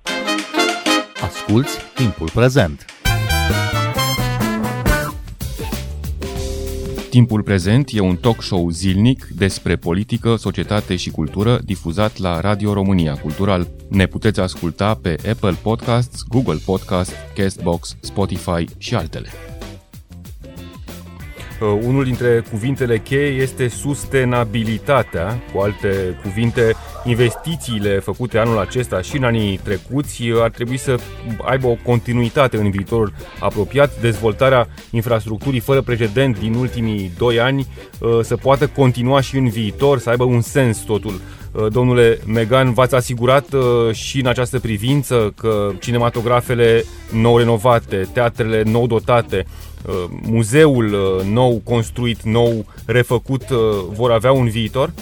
Asculți 1.22 1.94
timpul 1.94 2.30
prezent! 2.34 2.84
Timpul 7.10 7.42
prezent 7.42 7.88
e 7.92 8.00
un 8.00 8.16
talk 8.16 8.42
show 8.42 8.68
zilnic 8.68 9.24
despre 9.24 9.76
politică, 9.76 10.36
societate 10.36 10.96
și 10.96 11.10
cultură 11.10 11.58
difuzat 11.64 12.18
la 12.18 12.40
Radio 12.40 12.72
România 12.72 13.14
Cultural. 13.14 13.66
Ne 13.90 14.06
puteți 14.06 14.40
asculta 14.40 14.94
pe 15.02 15.16
Apple 15.30 15.54
Podcasts, 15.62 16.22
Google 16.28 16.58
Podcasts, 16.66 17.14
Castbox, 17.34 17.96
Spotify 18.00 18.64
și 18.78 18.94
altele. 18.94 19.28
Uh, 21.60 21.78
unul 21.86 22.04
dintre 22.04 22.44
cuvintele 22.50 22.98
cheie 22.98 23.42
este 23.42 23.68
sustenabilitatea, 23.68 25.38
cu 25.52 25.60
alte 25.60 26.18
cuvinte, 26.22 26.74
investițiile 27.04 27.98
făcute 27.98 28.38
anul 28.38 28.58
acesta 28.58 29.00
și 29.00 29.16
în 29.16 29.24
anii 29.24 29.56
trecuți 29.56 30.22
ar 30.42 30.50
trebui 30.50 30.76
să 30.76 30.96
aibă 31.42 31.66
o 31.66 31.76
continuitate 31.84 32.56
în 32.56 32.70
viitorul 32.70 33.12
apropiat, 33.40 34.00
dezvoltarea 34.00 34.68
infrastructurii 34.90 35.60
fără 35.60 35.80
precedent 35.80 36.38
din 36.38 36.54
ultimii 36.54 37.12
doi 37.18 37.40
ani 37.40 37.66
uh, 37.98 38.18
să 38.22 38.36
poată 38.36 38.66
continua 38.66 39.20
și 39.20 39.36
în 39.36 39.48
viitor, 39.48 39.98
să 39.98 40.10
aibă 40.10 40.24
un 40.24 40.40
sens 40.40 40.78
totul. 40.78 41.20
Uh, 41.52 41.66
domnule 41.72 42.18
Megan, 42.26 42.72
v-ați 42.72 42.94
asigurat 42.94 43.46
și 43.92 44.20
în 44.20 44.26
această 44.26 44.58
privință 44.58 45.32
că 45.36 45.70
cinematografele 45.80 46.84
nou 47.12 47.38
renovate, 47.38 48.08
teatrele 48.12 48.62
nou 48.62 48.86
dotate, 48.86 49.46
Uh, 49.86 50.04
muzeul 50.22 50.92
uh, 50.92 51.24
nou 51.24 51.60
construit, 51.64 52.22
nou 52.22 52.66
refăcut, 52.86 53.50
uh, 53.50 53.58
vor 53.92 54.10
avea 54.10 54.32
un 54.32 54.48
viitor? 54.48 54.92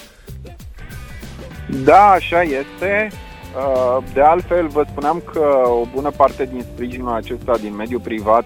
Da, 1.85 2.11
așa 2.11 2.43
este. 2.43 3.09
De 4.13 4.21
altfel, 4.21 4.67
vă 4.67 4.85
spuneam 4.91 5.23
că 5.33 5.63
o 5.65 5.87
bună 5.95 6.11
parte 6.11 6.45
din 6.45 6.61
sprijinul 6.61 7.15
acesta 7.15 7.57
din 7.57 7.75
mediul 7.75 8.01
privat 8.01 8.45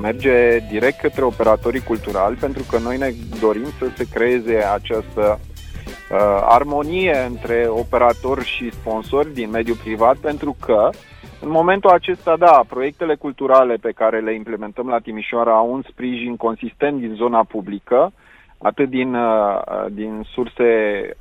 merge 0.00 0.58
direct 0.70 1.00
către 1.00 1.24
operatorii 1.24 1.82
culturali, 1.82 2.36
pentru 2.36 2.64
că 2.70 2.78
noi 2.78 2.98
ne 2.98 3.12
dorim 3.40 3.66
să 3.78 3.86
se 3.96 4.06
creeze 4.12 4.56
această 4.56 5.40
uh, 5.40 6.18
armonie 6.40 7.26
între 7.28 7.66
operatori 7.68 8.44
și 8.44 8.72
sponsori 8.72 9.34
din 9.34 9.50
mediul 9.50 9.76
privat, 9.76 10.16
pentru 10.16 10.56
că 10.60 10.88
uh, 10.92 10.98
în 11.44 11.50
momentul 11.50 11.90
acesta, 11.90 12.36
da, 12.36 12.64
proiectele 12.68 13.14
culturale 13.14 13.74
pe 13.74 13.90
care 13.90 14.20
le 14.20 14.34
implementăm 14.34 14.88
la 14.88 14.98
Timișoara 14.98 15.56
au 15.56 15.72
un 15.72 15.82
sprijin 15.90 16.36
consistent 16.36 17.00
din 17.00 17.14
zona 17.14 17.44
publică, 17.44 18.12
atât 18.62 18.88
din, 18.88 19.14
uh, 19.14 19.60
din 19.90 20.22
surse 20.32 20.64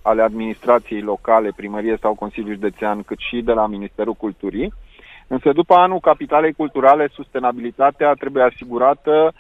ale 0.01 0.21
administrației 0.21 1.01
locale, 1.01 1.51
primărie 1.55 1.97
sau 2.01 2.13
Consiliul 2.13 2.53
Județean, 2.53 3.03
cât 3.03 3.17
și 3.19 3.41
de 3.41 3.51
la 3.51 3.67
Ministerul 3.67 4.13
Culturii. 4.13 4.73
Însă 5.27 5.51
după 5.51 5.73
anul 5.73 5.99
Capitalei 5.99 6.53
Culturale, 6.53 7.07
sustenabilitatea 7.13 8.13
trebuie 8.13 8.43
asigurată 8.43 9.33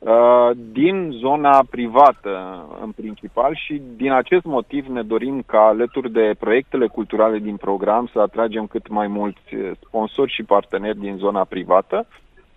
Uh, 0.00 0.50
din 0.72 1.10
zona 1.12 1.64
privată 1.70 2.66
în 2.82 2.90
principal 2.90 3.54
și 3.54 3.82
din 3.96 4.12
acest 4.12 4.44
motiv 4.44 4.86
ne 4.86 5.02
dorim 5.02 5.42
ca 5.46 5.58
alături 5.58 6.12
de 6.12 6.34
proiectele 6.38 6.86
culturale 6.86 7.38
din 7.38 7.56
program 7.56 8.10
să 8.12 8.20
atragem 8.20 8.66
cât 8.66 8.88
mai 8.88 9.06
mulți 9.06 9.40
sponsori 9.82 10.32
și 10.32 10.42
parteneri 10.42 10.98
din 10.98 11.16
zona 11.16 11.44
privată 11.44 12.06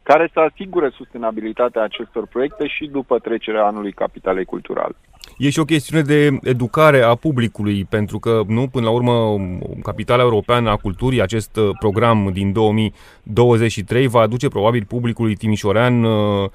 care 0.03 0.29
să 0.33 0.39
asigure 0.39 0.89
sustenabilitatea 0.95 1.81
acestor 1.81 2.27
proiecte 2.27 2.67
și 2.67 2.85
după 2.85 3.19
trecerea 3.19 3.65
anului 3.65 3.91
capitalei 3.91 4.45
culturale. 4.45 4.95
E 5.37 5.49
și 5.49 5.59
o 5.59 5.65
chestiune 5.65 6.01
de 6.01 6.37
educare 6.43 7.01
a 7.01 7.15
publicului, 7.15 7.85
pentru 7.85 8.19
că, 8.19 8.41
nu, 8.47 8.67
până 8.67 8.85
la 8.85 8.91
urmă, 8.91 9.37
Capitala 9.83 10.21
Europeană 10.21 10.69
a 10.69 10.75
Culturii, 10.75 11.21
acest 11.21 11.55
uh, 11.55 11.69
program 11.79 12.29
din 12.33 12.51
2023, 12.51 14.07
va 14.07 14.19
aduce 14.19 14.47
probabil 14.47 14.85
publicului 14.87 15.35
timișorean 15.35 16.03
uh, 16.03 16.49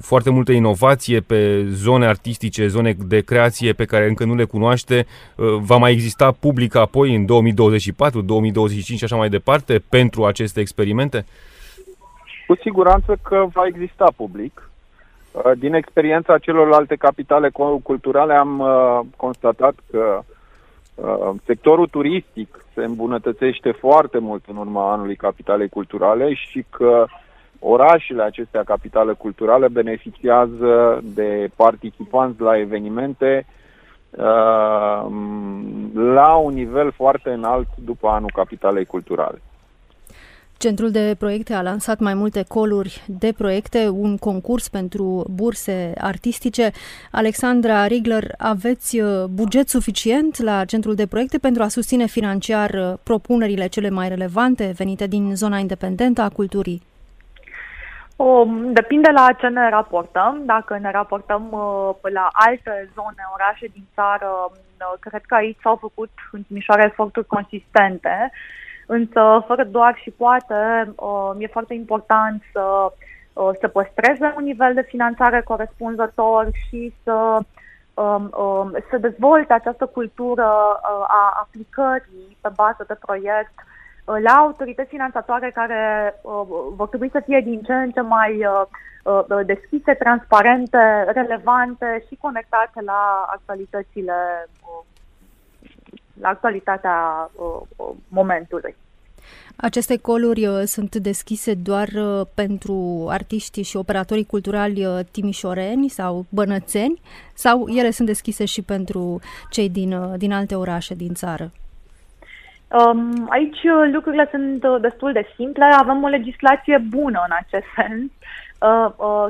foarte 0.00 0.30
multă 0.30 0.52
inovație 0.52 1.20
pe 1.20 1.64
zone 1.70 2.06
artistice, 2.06 2.66
zone 2.66 2.96
de 3.06 3.20
creație 3.20 3.72
pe 3.72 3.84
care 3.84 4.08
încă 4.08 4.24
nu 4.24 4.34
le 4.34 4.44
cunoaște. 4.44 5.06
Uh, 5.36 5.46
va 5.60 5.76
mai 5.76 5.92
exista 5.92 6.30
public 6.40 6.74
apoi 6.74 7.14
în 7.14 7.26
2024, 7.26 8.20
2025 8.20 8.98
și 8.98 9.04
așa 9.04 9.16
mai 9.16 9.28
departe 9.28 9.82
pentru 9.88 10.24
aceste 10.24 10.60
experimente? 10.60 11.24
Cu 12.50 12.56
siguranță 12.56 13.16
că 13.22 13.46
va 13.52 13.66
exista 13.66 14.12
public. 14.16 14.70
Uh, 15.32 15.50
din 15.58 15.74
experiența 15.74 16.38
celorlalte 16.38 16.96
capitale 16.96 17.50
culturale 17.82 18.34
am 18.34 18.58
uh, 18.58 19.00
constatat 19.16 19.74
că 19.90 20.22
uh, 20.94 21.30
sectorul 21.44 21.86
turistic 21.86 22.64
se 22.74 22.84
îmbunătățește 22.84 23.70
foarte 23.70 24.18
mult 24.18 24.44
în 24.46 24.56
urma 24.56 24.92
anului 24.92 25.16
capitalei 25.16 25.68
culturale 25.68 26.34
și 26.34 26.64
că 26.70 27.06
orașele 27.58 28.22
acestea 28.22 28.62
capitale 28.62 29.12
culturale 29.12 29.68
beneficiază 29.68 31.00
de 31.02 31.50
participanți 31.56 32.40
la 32.40 32.58
evenimente 32.58 33.46
la 35.94 36.34
un 36.34 36.54
nivel 36.54 36.92
foarte 36.92 37.30
înalt 37.30 37.68
după 37.76 38.08
anul 38.08 38.30
capitalei 38.34 38.84
culturale. 38.84 39.40
Centrul 40.66 40.90
de 40.90 41.14
proiecte 41.18 41.54
a 41.54 41.62
lansat 41.62 41.98
mai 41.98 42.14
multe 42.14 42.44
coluri 42.48 43.04
de 43.06 43.32
proiecte, 43.32 43.88
un 43.88 44.18
concurs 44.18 44.68
pentru 44.68 45.24
burse 45.30 45.92
artistice. 46.00 46.70
Alexandra 47.12 47.86
Rigler, 47.86 48.24
aveți 48.38 49.00
uh, 49.00 49.24
buget 49.24 49.68
suficient 49.68 50.42
la 50.42 50.64
Centrul 50.64 50.94
de 50.94 51.06
proiecte 51.06 51.38
pentru 51.38 51.62
a 51.62 51.68
susține 51.68 52.06
financiar 52.06 52.70
uh, 52.70 52.98
propunerile 53.02 53.66
cele 53.66 53.90
mai 53.90 54.08
relevante 54.08 54.72
venite 54.76 55.06
din 55.06 55.36
zona 55.36 55.58
independentă 55.58 56.20
a 56.22 56.28
culturii? 56.28 56.82
Um, 58.16 58.72
depinde 58.72 59.10
la 59.10 59.26
ce 59.38 59.48
ne 59.48 59.68
raportăm. 59.68 60.42
Dacă 60.44 60.78
ne 60.78 60.90
raportăm 60.90 61.42
uh, 61.50 62.12
la 62.12 62.28
alte 62.32 62.90
zone, 62.94 63.22
orașe 63.34 63.66
din 63.66 63.84
țară, 63.94 64.28
uh, 64.50 64.92
cred 65.00 65.22
că 65.26 65.34
aici 65.34 65.58
s-au 65.62 65.76
făcut 65.76 66.10
în 66.32 66.42
Timișoara 66.42 66.84
eforturi 66.84 67.26
consistente, 67.26 68.30
însă 68.90 69.44
fără 69.46 69.64
doar 69.64 69.94
și 70.02 70.10
poate, 70.10 70.92
uh, 70.96 71.30
e 71.38 71.46
foarte 71.46 71.74
important 71.74 72.42
să 72.52 72.92
uh, 73.32 73.50
să 73.60 73.68
păstreze 73.68 74.34
un 74.36 74.44
nivel 74.44 74.74
de 74.74 74.82
finanțare 74.82 75.40
corespunzător 75.42 76.48
și 76.68 76.94
să 77.02 77.38
um, 77.94 78.30
um, 78.44 78.76
să 78.90 78.98
dezvolte 78.98 79.52
această 79.52 79.86
cultură 79.86 80.48
uh, 80.48 81.04
a 81.08 81.40
aplicării 81.42 82.36
pe 82.40 82.50
bază 82.54 82.84
de 82.86 82.94
proiect 82.94 83.54
Uh, 84.10 84.16
la 84.22 84.32
autorități 84.32 84.88
finanțatoare 84.88 85.50
care 85.54 86.14
uh, 86.22 86.42
vor 86.74 86.88
trebui 86.88 87.10
să 87.10 87.22
fie 87.24 87.40
din 87.40 87.62
ce 87.62 87.72
în 87.72 87.90
ce 87.90 88.00
mai 88.00 88.46
uh, 88.46 89.44
deschise, 89.46 89.94
transparente, 89.94 91.10
relevante 91.12 92.04
și 92.08 92.18
conectate 92.20 92.80
la 92.84 93.26
actualitățile, 93.32 94.48
la 96.20 96.28
actualitatea 96.28 97.30
momentului. 98.08 98.74
Aceste 99.56 99.98
coluri 99.98 100.48
sunt 100.64 100.96
deschise 100.96 101.54
doar 101.54 101.88
pentru 102.34 103.06
artiștii 103.10 103.62
și 103.62 103.76
operatorii 103.76 104.26
culturali 104.26 104.86
timișoreni 105.10 105.88
sau 105.88 106.26
bănățeni 106.28 107.00
sau 107.34 107.68
ele 107.68 107.90
sunt 107.90 108.08
deschise 108.08 108.44
și 108.44 108.62
pentru 108.62 109.20
cei 109.50 109.68
din, 109.68 110.16
din 110.16 110.32
alte 110.32 110.54
orașe 110.54 110.94
din 110.94 111.14
țară? 111.14 111.50
Um, 112.78 113.26
aici 113.30 113.62
uh, 113.62 113.90
lucrurile 113.92 114.28
sunt 114.30 114.64
uh, 114.64 114.80
destul 114.80 115.12
de 115.12 115.26
simple. 115.36 115.64
Avem 115.64 116.02
o 116.02 116.06
legislație 116.06 116.78
bună 116.88 117.24
în 117.28 117.34
acest 117.40 117.66
sens, 117.76 118.00
uh, 118.02 118.08
uh, 118.10 118.49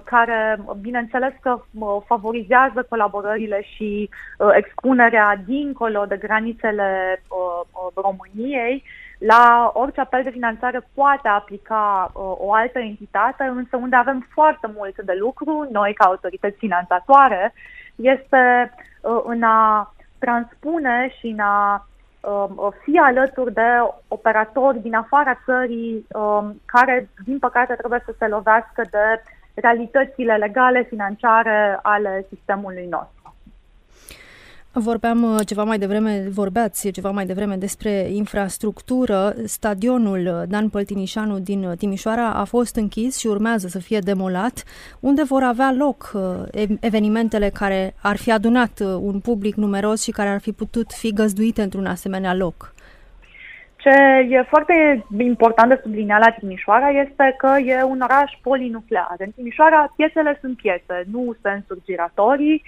care, 0.05 0.61
bineînțeles, 0.81 1.33
că 1.41 1.61
uh, 1.79 2.03
favorizează 2.07 2.87
colaborările 2.89 3.63
și 3.63 4.09
uh, 4.39 4.49
expunerea 4.53 5.43
dincolo 5.47 6.05
de 6.05 6.17
granițele 6.17 7.23
României. 7.95 8.83
La 9.19 9.71
orice 9.75 10.01
apel 10.01 10.23
de 10.23 10.31
finanțare 10.31 10.87
poate 10.95 11.29
aplica 11.29 12.11
o 12.15 12.53
altă 12.53 12.79
entitate, 12.79 13.45
însă 13.45 13.77
unde 13.77 13.97
avem 13.97 14.27
foarte 14.33 14.71
mult 14.77 15.03
de 15.03 15.17
lucru, 15.19 15.69
noi 15.73 15.95
ca 15.95 16.05
autorități 16.05 16.57
finanțatoare, 16.59 17.53
este 17.97 18.73
în 19.25 19.43
a 19.43 19.95
transpune 20.19 21.15
și 21.19 21.27
în 21.27 21.39
a 21.39 21.89
Um, 22.21 22.73
fi 22.83 22.99
alături 22.99 23.53
de 23.53 23.69
operatori 24.09 24.79
din 24.81 24.95
afara 24.95 25.41
țării 25.45 26.07
um, 26.13 26.61
care, 26.65 27.09
din 27.25 27.39
păcate, 27.39 27.75
trebuie 27.75 28.03
să 28.05 28.15
se 28.19 28.27
lovească 28.27 28.83
de 28.91 29.23
realitățile 29.55 30.37
legale, 30.37 30.83
financiare 30.83 31.79
ale 31.83 32.27
sistemului 32.29 32.87
nostru. 32.87 33.20
Vorbeam 34.73 35.23
uh, 35.23 35.47
ceva 35.47 35.65
mai 35.65 35.79
devreme, 35.79 36.29
vorbeați 36.33 36.91
ceva 36.91 37.11
mai 37.11 37.27
devreme 37.27 37.57
despre 37.57 38.11
infrastructură. 38.13 39.35
Stadionul 39.45 40.27
uh, 40.27 40.49
Dan 40.49 40.69
Păltinișanu 40.69 41.39
din 41.39 41.65
uh, 41.65 41.77
Timișoara 41.77 42.33
a 42.33 42.45
fost 42.45 42.77
închis 42.77 43.17
și 43.19 43.27
urmează 43.27 43.69
să 43.69 43.79
fie 43.79 43.99
demolat, 43.99 44.65
unde 45.01 45.23
vor 45.23 45.43
avea 45.43 45.73
loc 45.73 46.13
evenimentele 46.81 47.49
care 47.49 47.95
ar 48.03 48.17
fi 48.17 48.33
adunat 48.33 48.81
un 48.81 49.21
public 49.21 49.55
numeros 49.55 50.03
și 50.03 50.11
care 50.11 50.29
ar 50.29 50.41
fi 50.41 50.53
putut 50.53 50.93
fi 50.93 51.13
găzduite 51.13 51.63
într-un 51.63 51.87
asemenea 51.87 52.35
loc. 52.35 52.75
Ce 53.81 54.27
e 54.29 54.43
foarte 54.43 55.07
important 55.19 55.69
de 55.69 55.81
subliniat 55.83 56.21
la 56.21 56.31
Timișoara 56.31 56.89
este 56.89 57.35
că 57.39 57.57
e 57.65 57.83
un 57.83 58.01
oraș 58.01 58.33
polinuclear. 58.43 59.15
În 59.19 59.31
Timișoara 59.31 59.93
piețele 59.97 60.39
sunt 60.41 60.57
piețe, 60.57 61.05
nu 61.11 61.35
sensuri 61.43 61.83
giratorii, 61.85 62.63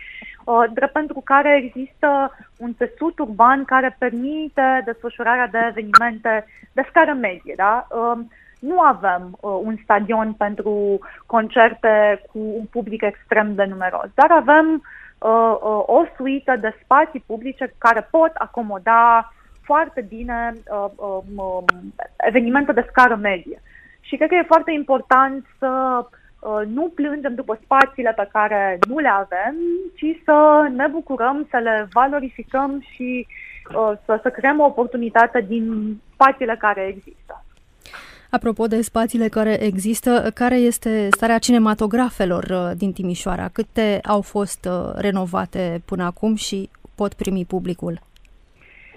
uh, 0.45 0.65
drept 0.73 0.93
pentru 0.93 1.21
care 1.25 1.57
există 1.57 2.37
un 2.57 2.75
țesut 2.75 3.19
urban 3.19 3.65
care 3.65 3.97
permite 3.99 4.83
desfășurarea 4.85 5.47
de 5.47 5.59
evenimente 5.69 6.47
de 6.73 6.87
scară 6.89 7.13
medie. 7.13 7.55
Da? 7.57 7.87
Um, 7.91 8.31
nu 8.61 8.81
avem 8.81 9.39
uh, 9.41 9.61
un 9.63 9.77
stadion 9.83 10.33
pentru 10.33 10.99
concerte 11.27 12.23
cu 12.33 12.39
un 12.39 12.65
public 12.71 13.03
extrem 13.03 13.55
de 13.55 13.65
numeros, 13.65 14.09
dar 14.15 14.31
avem 14.31 14.83
uh, 15.19 15.57
o 15.87 16.05
suită 16.17 16.57
de 16.61 16.77
spații 16.83 17.25
publice 17.27 17.75
care 17.79 18.09
pot 18.11 18.33
acomoda 18.35 19.33
foarte 19.63 20.01
bine 20.01 20.53
uh, 20.55 20.91
uh, 20.97 21.19
uh, 21.37 21.63
evenimente 22.17 22.73
de 22.73 22.87
scară 22.89 23.17
medie. 23.17 23.63
Și 24.01 24.17
cred 24.17 24.29
că 24.29 24.35
e 24.35 24.53
foarte 24.55 24.73
important 24.73 25.47
să 25.59 25.71
uh, 26.41 26.67
nu 26.67 26.93
plângem 26.95 27.35
după 27.35 27.59
spațiile 27.65 28.13
pe 28.17 28.29
care 28.33 28.79
nu 28.89 28.99
le 28.99 29.09
avem, 29.09 29.55
ci 29.95 30.23
să 30.25 30.69
ne 30.77 30.87
bucurăm, 30.87 31.47
să 31.51 31.57
le 31.57 31.89
valorificăm 31.93 32.85
și 32.95 33.27
uh, 33.75 33.93
să, 34.05 34.19
să 34.23 34.31
creăm 34.31 34.61
o 34.61 34.65
oportunitate 34.65 35.45
din 35.49 35.97
spațiile 36.13 36.57
care 36.59 36.87
există. 36.87 37.45
Apropo 38.31 38.67
de 38.67 38.83
spațiile 38.83 39.29
care 39.29 39.63
există, 39.63 40.31
care 40.35 40.57
este 40.57 41.09
starea 41.11 41.39
cinematografelor 41.39 42.45
uh, 42.45 42.71
din 42.77 42.93
Timișoara? 42.93 43.49
Câte 43.49 44.01
au 44.05 44.21
fost 44.21 44.65
uh, 44.71 44.93
renovate 44.95 45.83
până 45.85 46.05
acum 46.05 46.35
și 46.35 46.71
pot 46.95 47.15
primi 47.15 47.45
publicul? 47.45 48.01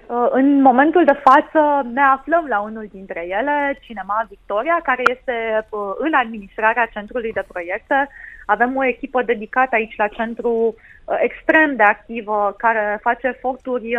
Uh, 0.07 0.27
în 0.29 0.61
momentul 0.61 1.03
de 1.05 1.21
față 1.23 1.87
ne 1.93 2.01
aflăm 2.01 2.45
la 2.47 2.59
unul 2.59 2.87
dintre 2.91 3.25
ele, 3.27 3.77
Cinema 3.81 4.25
Victoria, 4.29 4.79
care 4.83 5.03
este 5.09 5.67
uh, 5.69 5.79
în 5.97 6.13
administrarea 6.13 6.89
centrului 6.93 7.31
de 7.31 7.43
proiecte. 7.47 8.07
Avem 8.45 8.75
o 8.75 8.85
echipă 8.85 9.21
dedicată 9.21 9.75
aici 9.75 9.95
la 9.97 10.07
centru 10.07 10.49
uh, 10.51 11.17
extrem 11.21 11.75
de 11.75 11.83
activă, 11.83 12.55
care 12.57 12.99
face 13.01 13.27
eforturi 13.27 13.89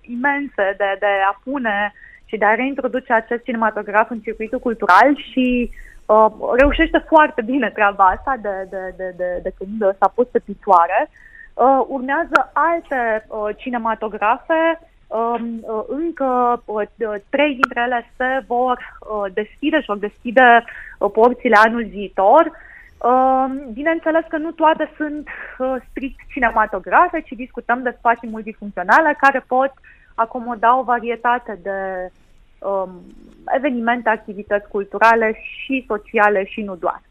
imense 0.00 0.74
de, 0.76 0.96
de 0.98 1.12
a 1.30 1.40
pune 1.44 1.92
și 2.24 2.36
de 2.36 2.44
a 2.44 2.54
reintroduce 2.54 3.12
acest 3.12 3.42
cinematograf 3.42 4.10
în 4.10 4.20
circuitul 4.20 4.58
cultural 4.58 5.16
și 5.30 5.70
uh, 6.06 6.26
reușește 6.58 7.04
foarte 7.08 7.42
bine 7.42 7.70
treaba 7.70 8.04
asta 8.04 8.36
de, 8.42 8.66
de, 8.70 8.94
de, 8.96 9.14
de, 9.16 9.40
de 9.42 9.52
când 9.58 9.96
s-a 9.98 10.12
pus 10.14 10.26
pe 10.26 10.38
picioare. 10.38 11.10
Uh, 11.54 11.84
urmează 11.88 12.50
alte 12.52 13.26
uh, 13.28 13.48
cinematografe 13.56 14.60
Um, 14.64 14.78
uh, 14.78 14.91
încă 15.86 16.62
uh, 16.64 16.86
trei 17.28 17.52
dintre 17.54 17.82
ele 17.86 18.10
se 18.16 18.44
vor 18.46 18.78
uh, 18.78 19.32
deschide 19.32 19.80
și 19.80 19.86
vor 19.86 19.98
deschide 19.98 20.64
porțile 21.12 21.56
anul 21.56 21.84
viitor. 21.84 22.50
Um, 22.98 23.72
bineînțeles 23.72 24.24
că 24.28 24.36
nu 24.36 24.50
toate 24.50 24.90
sunt 24.96 25.28
strict 25.90 26.20
cinematografe, 26.32 27.20
ci 27.20 27.32
discutăm 27.32 27.82
de 27.82 27.94
spații 27.98 28.28
multifuncționale 28.28 29.16
care 29.20 29.44
pot 29.46 29.72
acomoda 30.14 30.78
o 30.78 30.82
varietate 30.82 31.58
de 31.62 32.10
um, 32.58 32.90
evenimente, 33.56 34.08
activități 34.08 34.68
culturale 34.68 35.40
și 35.42 35.84
sociale 35.88 36.44
și 36.44 36.60
nu 36.60 36.74
doar. 36.74 37.02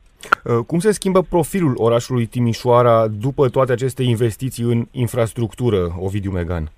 Cum 0.68 0.80
se 0.80 0.92
schimbă 0.92 1.22
profilul 1.22 1.74
orașului 1.76 2.26
Timișoara 2.26 3.08
după 3.08 3.50
toate 3.50 3.72
aceste 3.72 4.04
investiții 4.04 4.64
în 4.64 4.86
infrastructură, 4.92 5.88
Ovidiu 6.00 6.32
Megan? 6.32 6.72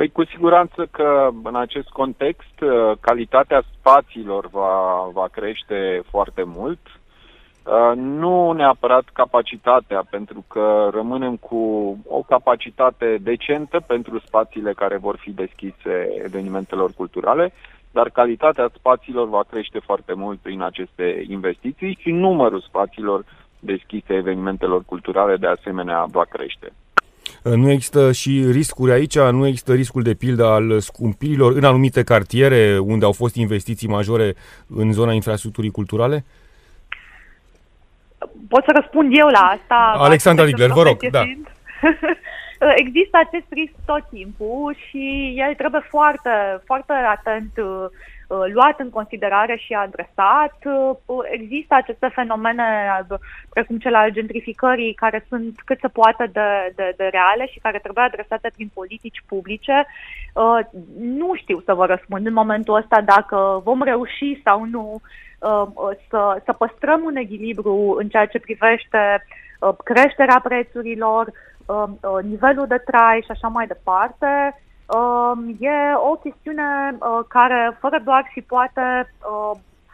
Păi 0.00 0.08
cu 0.08 0.24
siguranță 0.24 0.88
că 0.90 1.28
în 1.42 1.56
acest 1.56 1.88
context 1.88 2.60
uh, 2.60 2.92
calitatea 3.00 3.62
spațiilor 3.78 4.46
va, 4.46 5.08
va 5.12 5.28
crește 5.32 6.02
foarte 6.10 6.42
mult. 6.42 6.78
Uh, 6.86 7.92
nu 7.96 8.52
neapărat 8.52 9.04
capacitatea, 9.12 10.04
pentru 10.10 10.44
că 10.48 10.88
rămânem 10.92 11.36
cu 11.36 11.58
o 12.06 12.22
capacitate 12.22 13.18
decentă 13.20 13.80
pentru 13.86 14.18
spațiile 14.18 14.72
care 14.72 14.96
vor 14.96 15.16
fi 15.16 15.30
deschise 15.30 16.20
evenimentelor 16.24 16.92
culturale, 16.96 17.52
dar 17.90 18.10
calitatea 18.10 18.70
spațiilor 18.74 19.28
va 19.28 19.42
crește 19.50 19.78
foarte 19.78 20.12
mult 20.12 20.38
prin 20.38 20.62
aceste 20.62 21.24
investiții 21.28 21.98
și 22.00 22.10
numărul 22.10 22.60
spațiilor 22.60 23.24
deschise 23.58 24.14
evenimentelor 24.14 24.82
culturale 24.84 25.36
de 25.36 25.46
asemenea 25.46 26.04
va 26.04 26.24
crește. 26.24 26.72
Uh, 27.42 27.52
nu 27.52 27.70
există 27.70 28.12
și 28.12 28.44
riscuri 28.50 28.92
aici, 28.92 29.18
nu 29.18 29.46
există 29.46 29.74
riscul 29.74 30.02
de 30.02 30.14
pildă 30.14 30.44
al 30.44 30.80
scumpirilor 30.80 31.52
în 31.56 31.64
anumite 31.64 32.02
cartiere 32.02 32.78
unde 32.78 33.04
au 33.04 33.12
fost 33.12 33.34
investiții 33.34 33.88
majore 33.88 34.34
în 34.76 34.92
zona 34.92 35.12
infrastructurii 35.12 35.70
culturale? 35.70 36.24
Pot 38.48 38.64
să 38.64 38.72
răspund 38.74 39.16
eu 39.18 39.26
la 39.26 39.38
asta. 39.38 39.94
Alexandra 39.96 40.44
Ligler, 40.44 40.70
vă 40.70 40.82
rog, 40.82 41.08
da. 41.10 41.22
Există 42.84 43.18
acest 43.26 43.46
risc 43.48 43.72
tot 43.84 44.04
timpul 44.10 44.76
și 44.88 45.34
el 45.36 45.54
trebuie 45.54 45.86
foarte, 45.88 46.30
foarte 46.64 46.92
atent 46.92 47.52
uh, 47.56 47.64
Uh, 47.64 48.19
luat 48.52 48.80
în 48.80 48.90
considerare 48.90 49.56
și 49.56 49.72
adresat. 49.72 50.56
Uh, 50.64 51.18
există 51.30 51.74
aceste 51.74 52.08
fenomene 52.14 52.64
uh, 53.10 53.18
precum 53.50 53.78
cel 53.78 53.94
al 53.94 54.10
gentrificării 54.10 54.94
care 54.94 55.26
sunt 55.28 55.60
cât 55.64 55.78
se 55.80 55.88
poate 55.88 56.30
de, 56.32 56.72
de, 56.74 56.94
de 56.96 57.04
reale 57.04 57.46
și 57.46 57.58
care 57.58 57.78
trebuie 57.78 58.04
adresate 58.04 58.50
prin 58.54 58.70
politici 58.74 59.22
publice. 59.26 59.86
Nu 60.98 61.34
știu 61.34 61.62
să 61.64 61.74
vă 61.74 61.86
răspund 61.86 62.26
în 62.26 62.32
momentul 62.32 62.74
ăsta 62.74 63.00
dacă 63.00 63.60
vom 63.64 63.82
reuși 63.82 64.40
sau 64.44 64.64
nu 64.64 65.00
să, 66.08 66.40
să 66.44 66.52
păstrăm 66.52 67.02
un 67.04 67.16
echilibru 67.16 67.94
în 67.98 68.08
ceea 68.08 68.26
ce 68.26 68.38
privește 68.38 69.24
creșterea 69.84 70.40
prețurilor, 70.42 71.32
nivelul 72.22 72.66
de 72.66 72.82
trai 72.84 73.20
și 73.24 73.30
așa 73.30 73.48
mai 73.48 73.66
departe. 73.66 74.60
E 75.58 75.94
o 76.10 76.14
chestiune 76.14 76.98
care, 77.28 77.76
fără 77.80 78.00
doar 78.04 78.28
și 78.32 78.40
poate, 78.40 79.14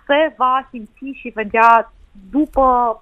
se 0.06 0.34
va 0.36 0.66
simți 0.70 1.18
și 1.20 1.32
vedea 1.34 1.92
după 2.30 3.00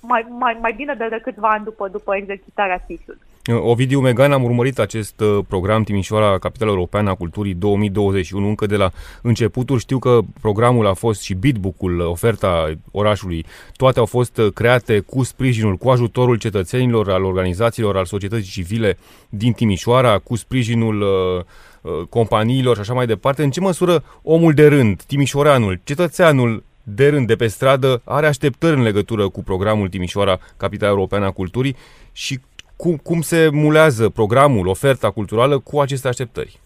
mai, 0.00 0.26
mai, 0.28 0.58
mai 0.60 0.72
bine 0.72 0.94
de, 0.94 1.08
de 1.08 1.20
câțiva 1.22 1.50
ani 1.50 1.64
după, 1.64 1.88
după 1.88 2.16
exercitarea 2.16 2.78
titlului. 2.78 3.23
Ovidiu 3.52 4.00
Megan, 4.00 4.32
am 4.32 4.44
urmărit 4.44 4.78
acest 4.78 5.20
uh, 5.20 5.38
program 5.48 5.82
Timișoara, 5.82 6.38
Capitala 6.38 6.70
Europeană 6.70 7.10
a 7.10 7.14
Culturii 7.14 7.54
2021 7.54 8.48
încă 8.48 8.66
de 8.66 8.76
la 8.76 8.90
începuturi. 9.22 9.80
Știu 9.80 9.98
că 9.98 10.18
programul 10.40 10.86
a 10.86 10.92
fost 10.92 11.20
și 11.20 11.34
beatbook-ul, 11.34 12.00
oferta 12.00 12.74
orașului, 12.90 13.44
toate 13.76 13.98
au 13.98 14.06
fost 14.06 14.36
uh, 14.36 14.52
create 14.52 14.98
cu 14.98 15.22
sprijinul, 15.22 15.76
cu 15.76 15.88
ajutorul 15.88 16.36
cetățenilor, 16.36 17.10
al 17.10 17.24
organizațiilor, 17.24 17.96
al 17.96 18.04
societății 18.04 18.50
civile 18.50 18.98
din 19.28 19.52
Timișoara, 19.52 20.18
cu 20.18 20.36
sprijinul 20.36 21.00
uh, 21.00 21.44
uh, 21.92 22.06
companiilor 22.08 22.74
și 22.74 22.80
așa 22.80 22.92
mai 22.92 23.06
departe. 23.06 23.42
În 23.42 23.50
ce 23.50 23.60
măsură 23.60 24.04
omul 24.22 24.52
de 24.52 24.66
rând, 24.66 25.02
timișoreanul, 25.02 25.80
cetățeanul 25.84 26.62
de 26.82 27.08
rând 27.08 27.26
de 27.26 27.36
pe 27.36 27.46
stradă 27.46 28.00
are 28.04 28.26
așteptări 28.26 28.76
în 28.76 28.82
legătură 28.82 29.28
cu 29.28 29.42
programul 29.42 29.88
Timișoara, 29.88 30.38
Capitala 30.56 30.90
Europeană 30.90 31.24
a 31.24 31.30
Culturii 31.30 31.76
și 32.12 32.40
cum, 32.84 32.96
cum 32.96 33.20
se 33.20 33.48
mulează 33.52 34.08
programul, 34.08 34.66
oferta 34.66 35.10
culturală 35.10 35.58
cu 35.58 35.80
aceste 35.80 36.08
așteptări? 36.08 36.58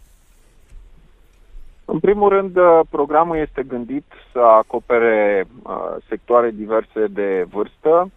În 1.85 1.99
primul 1.99 2.29
rând, 2.29 2.57
uh, 2.57 2.81
programul 2.91 3.37
este 3.37 3.63
gândit 3.63 4.05
să 4.33 4.39
acopere 4.39 5.47
uh, 5.63 5.73
sectoare 6.09 6.51
diverse 6.51 7.07
de 7.11 7.47
vârstă. 7.51 8.11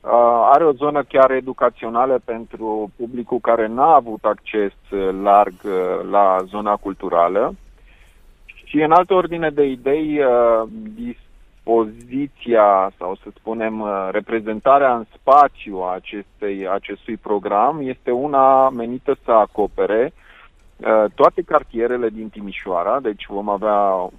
Uh, 0.00 0.10
are 0.52 0.64
o 0.64 0.72
zonă 0.72 1.02
chiar 1.02 1.30
educațională 1.30 2.20
pentru 2.24 2.90
publicul 2.96 3.38
care 3.38 3.66
n-a 3.66 3.94
avut 3.94 4.24
acces 4.24 4.72
larg 5.22 5.54
uh, 5.64 6.10
la 6.10 6.38
zona 6.46 6.76
culturală. 6.76 7.54
Și 8.64 8.76
în 8.82 8.92
altă 8.92 9.14
ordine 9.14 9.50
de 9.50 9.64
idei, 9.64 10.18
uh, 10.18 10.68
poziția 11.64 12.92
sau 12.98 13.14
să 13.22 13.28
spunem 13.34 13.80
uh, 13.80 14.08
reprezentarea 14.10 14.94
în 14.94 15.04
spațiu 15.18 15.76
a 15.76 15.92
acestei, 15.92 16.68
acestui 16.68 17.16
program 17.16 17.80
este 17.82 18.10
una 18.10 18.68
menită 18.68 19.16
să 19.24 19.30
acopere 19.30 20.12
uh, 20.12 21.04
toate 21.14 21.42
cartierele 21.42 22.08
din 22.08 22.28
Timișoara, 22.28 23.00
deci 23.00 23.24
vom 23.28 23.48
avea 23.48 23.80
uh, 23.80 24.10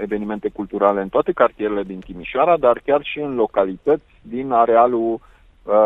evenimente 0.00 0.48
culturale 0.48 1.00
în 1.00 1.08
toate 1.08 1.32
cartierele 1.32 1.82
din 1.82 1.98
Timișoara, 1.98 2.56
dar 2.56 2.80
chiar 2.84 3.00
și 3.02 3.18
în 3.18 3.34
localități 3.34 4.10
din 4.22 4.50
arealul 4.50 5.20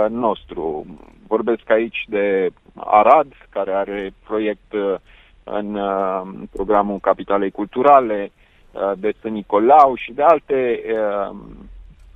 nostru. 0.08 0.86
Vorbesc 1.26 1.70
aici 1.70 2.04
de 2.08 2.50
Arad, 2.74 3.32
care 3.50 3.72
are 3.72 4.12
proiect 4.26 4.72
în 5.44 5.78
programul 6.52 6.98
Capitalei 6.98 7.50
Culturale, 7.50 8.30
Uh, 8.30 8.43
de 8.96 9.14
St. 9.18 9.24
Nicolau 9.28 9.94
și 9.94 10.12
de 10.12 10.22
alte 10.22 10.80
uh, 10.86 11.36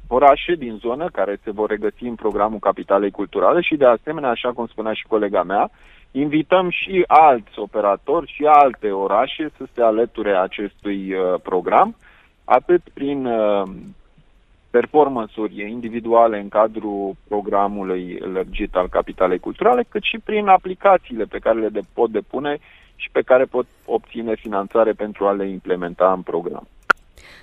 orașe 0.09 0.55
din 0.55 0.77
zonă 0.81 1.09
care 1.13 1.41
se 1.45 1.51
vor 1.51 1.69
regăsi 1.69 2.05
în 2.05 2.15
programul 2.15 2.59
Capitalei 2.59 3.11
Culturale 3.11 3.61
și 3.61 3.77
de 3.77 3.87
asemenea, 3.87 4.31
așa 4.31 4.53
cum 4.53 4.67
spunea 4.67 4.93
și 4.93 5.07
colega 5.07 5.43
mea, 5.43 5.71
invităm 6.11 6.71
și 6.71 7.05
alți 7.07 7.59
operatori 7.59 8.33
și 8.33 8.45
alte 8.45 8.91
orașe 8.91 9.51
să 9.57 9.65
se 9.75 9.83
alăture 9.83 10.37
acestui 10.37 11.15
uh, 11.15 11.41
program, 11.43 11.97
atât 12.45 12.83
prin 12.95 13.27
uh, 13.27 13.63
performance-uri 14.71 15.71
individuale 15.71 16.39
în 16.39 16.49
cadrul 16.49 17.17
programului 17.29 18.19
lărgit 18.33 18.75
al 18.75 18.89
Capitalei 18.89 19.39
Culturale, 19.39 19.85
cât 19.89 20.03
și 20.03 20.19
prin 20.25 20.47
aplicațiile 20.47 21.25
pe 21.25 21.39
care 21.39 21.59
le 21.59 21.69
de, 21.69 21.81
pot 21.95 22.11
depune 22.11 22.59
și 22.99 23.11
pe 23.13 23.23
care 23.23 23.45
pot 23.45 23.67
obține 23.85 24.35
finanțare 24.35 24.93
pentru 24.93 25.27
a 25.27 25.33
le 25.33 25.49
implementa 25.49 26.13
în 26.13 26.23
program. 26.23 26.69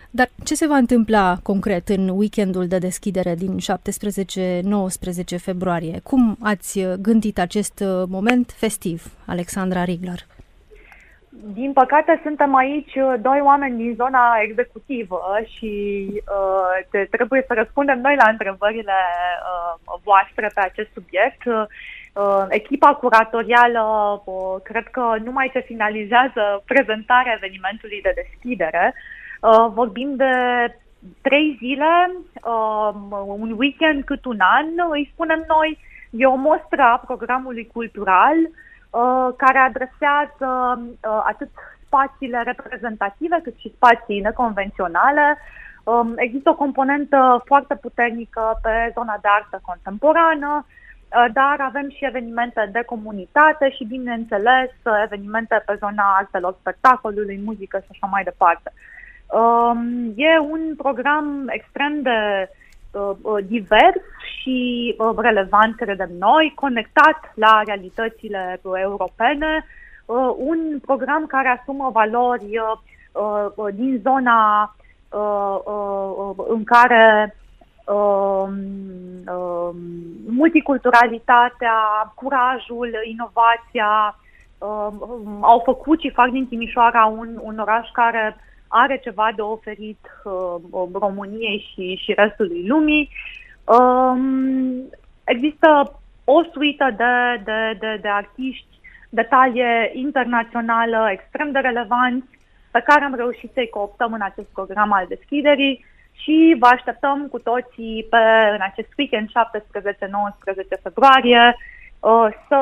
Dar 0.09 0.29
ce 0.43 0.55
se 0.55 0.67
va 0.67 0.75
întâmpla 0.75 1.35
concret 1.43 1.89
în 1.89 2.09
weekendul 2.09 2.67
de 2.67 2.77
deschidere 2.77 3.35
din 3.35 3.57
17-19 3.57 5.37
februarie? 5.37 5.99
Cum 6.03 6.37
ați 6.41 6.79
gândit 7.01 7.39
acest 7.39 7.83
moment 8.07 8.51
festiv, 8.51 9.03
Alexandra 9.25 9.83
Rigler? 9.83 10.19
Din 11.53 11.73
păcate, 11.73 12.19
suntem 12.23 12.55
aici 12.55 12.93
doi 13.19 13.39
oameni 13.43 13.77
din 13.77 13.93
zona 13.95 14.39
executivă 14.41 15.21
și 15.55 15.73
uh, 16.13 17.07
trebuie 17.09 17.43
să 17.47 17.53
răspundem 17.53 17.99
noi 18.01 18.15
la 18.15 18.29
întrebările 18.29 18.99
uh, 19.01 19.99
voastre 20.03 20.51
pe 20.53 20.59
acest 20.59 20.89
subiect. 20.93 21.45
Uh, 21.45 21.63
echipa 22.49 22.93
curatorială 22.93 23.83
uh, 24.25 24.61
cred 24.63 24.87
că 24.87 25.15
numai 25.23 25.49
ce 25.53 25.59
finalizează 25.59 26.63
prezentarea 26.65 27.33
evenimentului 27.35 28.01
de 28.01 28.13
deschidere. 28.15 28.93
Uh, 29.41 29.67
vorbim 29.73 30.15
de 30.15 30.33
trei 31.21 31.55
zile, 31.59 32.11
uh, 32.43 32.89
un 33.25 33.55
weekend 33.57 34.03
cât 34.03 34.25
un 34.25 34.39
an, 34.39 34.65
îi 34.91 35.09
spunem 35.13 35.43
noi, 35.47 35.79
e 36.09 36.25
o 36.25 36.35
mostră 36.35 36.81
a 36.81 37.03
programului 37.05 37.67
cultural 37.73 38.37
uh, 38.45 39.33
care 39.37 39.57
adresează 39.57 40.79
uh, 40.81 41.21
atât 41.23 41.49
spațiile 41.85 42.41
reprezentative 42.43 43.39
cât 43.43 43.55
și 43.57 43.73
spații 43.75 44.19
neconvenționale. 44.19 45.37
Um, 45.83 46.13
există 46.15 46.49
o 46.49 46.55
componentă 46.55 47.43
foarte 47.45 47.75
puternică 47.75 48.59
pe 48.61 48.91
zona 48.93 49.17
de 49.21 49.27
artă 49.31 49.59
contemporană, 49.61 50.65
Uh, 50.65 50.84
dar 51.09 51.55
avem 51.59 51.89
și 51.89 52.05
evenimente 52.05 52.69
de 52.71 52.83
comunitate 52.85 53.69
și, 53.69 53.83
bineînțeles, 53.83 54.71
evenimente 55.03 55.63
pe 55.65 55.75
zona 55.79 56.15
artelor 56.17 56.55
spectacolului, 56.59 57.41
muzică 57.45 57.77
și 57.77 57.87
așa 57.91 58.07
mai 58.11 58.23
departe. 58.23 58.73
Um, 59.27 60.13
e 60.15 60.39
un 60.39 60.75
program 60.77 61.47
extrem 61.47 62.01
de 62.01 62.49
uh, 62.91 63.11
uh, 63.21 63.43
divers 63.47 64.01
și 64.41 64.95
relevant, 65.17 65.75
credem 65.75 66.09
noi, 66.19 66.51
conectat 66.55 67.31
la 67.35 67.61
realitățile 67.65 68.59
europene, 68.81 69.65
un 70.37 70.79
program 70.85 71.25
care 71.25 71.47
asumă 71.47 71.89
valori 71.93 72.45
din 73.73 73.99
zona 74.03 74.75
în 76.47 76.63
care 76.63 77.35
uh, 77.85 78.47
uh, 79.27 79.69
multiculturalitatea, 80.27 81.73
curajul, 82.15 82.91
inovația 83.03 84.19
uh, 84.57 84.87
au 85.41 85.61
făcut 85.65 85.99
și 85.99 86.09
fac 86.09 86.29
din 86.29 86.47
Timișoara 86.47 87.05
un, 87.05 87.39
un 87.41 87.59
oraș 87.59 87.89
care 87.93 88.35
are 88.67 88.99
ceva 89.03 89.31
de 89.35 89.41
oferit 89.41 89.99
uh, 90.23 90.87
României 90.93 91.67
și, 91.73 91.95
și 92.03 92.13
restului 92.13 92.67
lumii. 92.67 93.09
Uh, 93.63 94.17
există 95.23 95.99
o 96.23 96.43
suită 96.53 96.93
de, 96.97 97.41
de, 97.43 97.77
de, 97.79 97.99
de 98.01 98.07
artiști 98.07 98.75
de 99.09 99.21
talie 99.21 99.91
internațională 99.93 101.07
extrem 101.11 101.51
de 101.51 101.59
relevanți 101.59 102.27
pe 102.71 102.83
care 102.85 103.03
am 103.03 103.15
reușit 103.15 103.51
să-i 103.53 103.69
cooptăm 103.69 104.13
în 104.13 104.21
acest 104.21 104.47
program 104.47 104.91
al 104.91 105.05
deschiderii 105.07 105.85
și 106.21 106.55
vă 106.59 106.67
așteptăm 106.71 107.27
cu 107.31 107.39
toții 107.39 108.07
pe, 108.09 108.23
în 108.55 108.61
acest 108.69 108.89
weekend 108.97 109.27
17-19 109.29 110.81
februarie 110.83 111.55
uh, 111.99 112.27
să 112.47 112.59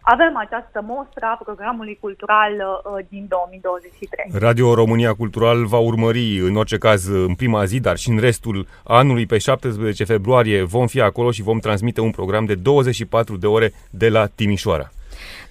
avem 0.00 0.36
această 0.36 0.84
mostră 0.86 1.24
a 1.26 1.40
programului 1.44 1.98
cultural 2.00 2.52
uh, 2.52 3.04
din 3.08 3.26
2023. 3.28 4.40
Radio 4.40 4.74
România 4.74 5.12
Cultural 5.12 5.64
va 5.66 5.78
urmări 5.78 6.38
în 6.38 6.56
orice 6.56 6.78
caz 6.78 7.06
în 7.06 7.34
prima 7.34 7.64
zi, 7.64 7.80
dar 7.80 7.96
și 7.96 8.08
în 8.10 8.18
restul 8.18 8.66
anului 8.84 9.26
pe 9.26 9.38
17 9.38 10.04
februarie 10.04 10.62
vom 10.62 10.86
fi 10.86 11.00
acolo 11.00 11.30
și 11.30 11.42
vom 11.42 11.58
transmite 11.58 12.00
un 12.00 12.10
program 12.10 12.44
de 12.44 12.54
24 12.54 13.36
de 13.36 13.46
ore 13.46 13.72
de 13.90 14.08
la 14.08 14.26
Timișoara. 14.26 14.90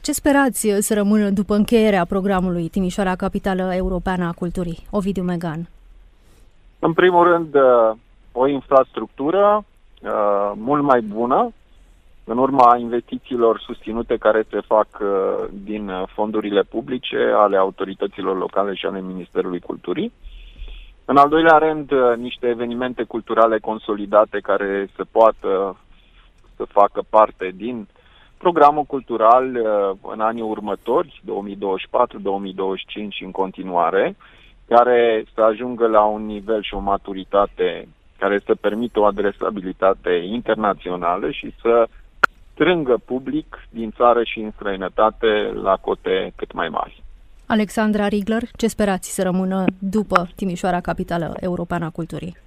Ce 0.01 0.11
sperați 0.11 0.67
să 0.79 0.93
rămână 0.93 1.29
după 1.29 1.55
încheierea 1.55 2.05
programului 2.05 2.67
Timișoara, 2.67 3.15
capitală 3.15 3.75
europeană 3.75 4.25
a 4.25 4.31
culturii? 4.31 4.87
Ovidiu 4.89 5.23
Megan. 5.23 5.67
În 6.85 6.93
primul 6.93 7.23
rând, 7.23 7.55
uh, 7.55 7.91
o 8.31 8.47
infrastructură 8.47 9.65
uh, 10.01 10.51
mult 10.55 10.83
mai 10.83 11.01
bună, 11.01 11.53
în 12.23 12.37
urma 12.37 12.77
investițiilor 12.77 13.59
susținute 13.59 14.17
care 14.17 14.45
se 14.49 14.59
fac 14.59 14.87
uh, 15.01 15.07
din 15.51 15.91
fondurile 16.13 16.61
publice 16.61 17.17
ale 17.35 17.57
autorităților 17.57 18.37
locale 18.37 18.73
și 18.73 18.85
ale 18.85 19.01
Ministerului 19.01 19.59
Culturii. 19.59 20.13
În 21.05 21.17
al 21.17 21.29
doilea 21.29 21.57
rând, 21.57 21.91
niște 22.17 22.47
evenimente 22.47 23.03
culturale 23.03 23.59
consolidate 23.59 24.39
care 24.39 24.89
să 24.95 25.05
poată 25.11 25.77
să 26.55 26.63
facă 26.67 27.03
parte 27.09 27.51
din 27.55 27.87
programul 28.37 28.83
cultural 28.83 29.45
în 30.01 30.19
anii 30.19 30.41
următori, 30.41 31.21
2024-2025 31.25 31.31
în 33.23 33.31
continuare, 33.31 34.15
care 34.67 35.23
să 35.33 35.41
ajungă 35.41 35.87
la 35.87 36.03
un 36.03 36.25
nivel 36.25 36.61
și 36.61 36.73
o 36.73 36.79
maturitate 36.79 37.87
care 38.17 38.41
să 38.45 38.55
permită 38.61 38.99
o 38.99 39.05
adresabilitate 39.05 40.09
internațională 40.09 41.31
și 41.31 41.53
să 41.61 41.87
strângă 42.53 43.01
public 43.05 43.67
din 43.69 43.91
țară 43.91 44.23
și 44.23 44.39
în 44.39 44.51
străinătate 44.51 45.51
la 45.63 45.75
cote 45.75 46.33
cât 46.35 46.51
mai 46.51 46.69
mari. 46.69 47.03
Alexandra 47.45 48.07
Rigler, 48.07 48.41
ce 48.55 48.67
sperați 48.67 49.13
să 49.13 49.23
rămână 49.23 49.65
după 49.79 50.29
Timișoara, 50.35 50.79
capitală 50.79 51.33
europeană 51.39 51.85
a 51.85 51.89
culturii? 51.89 52.42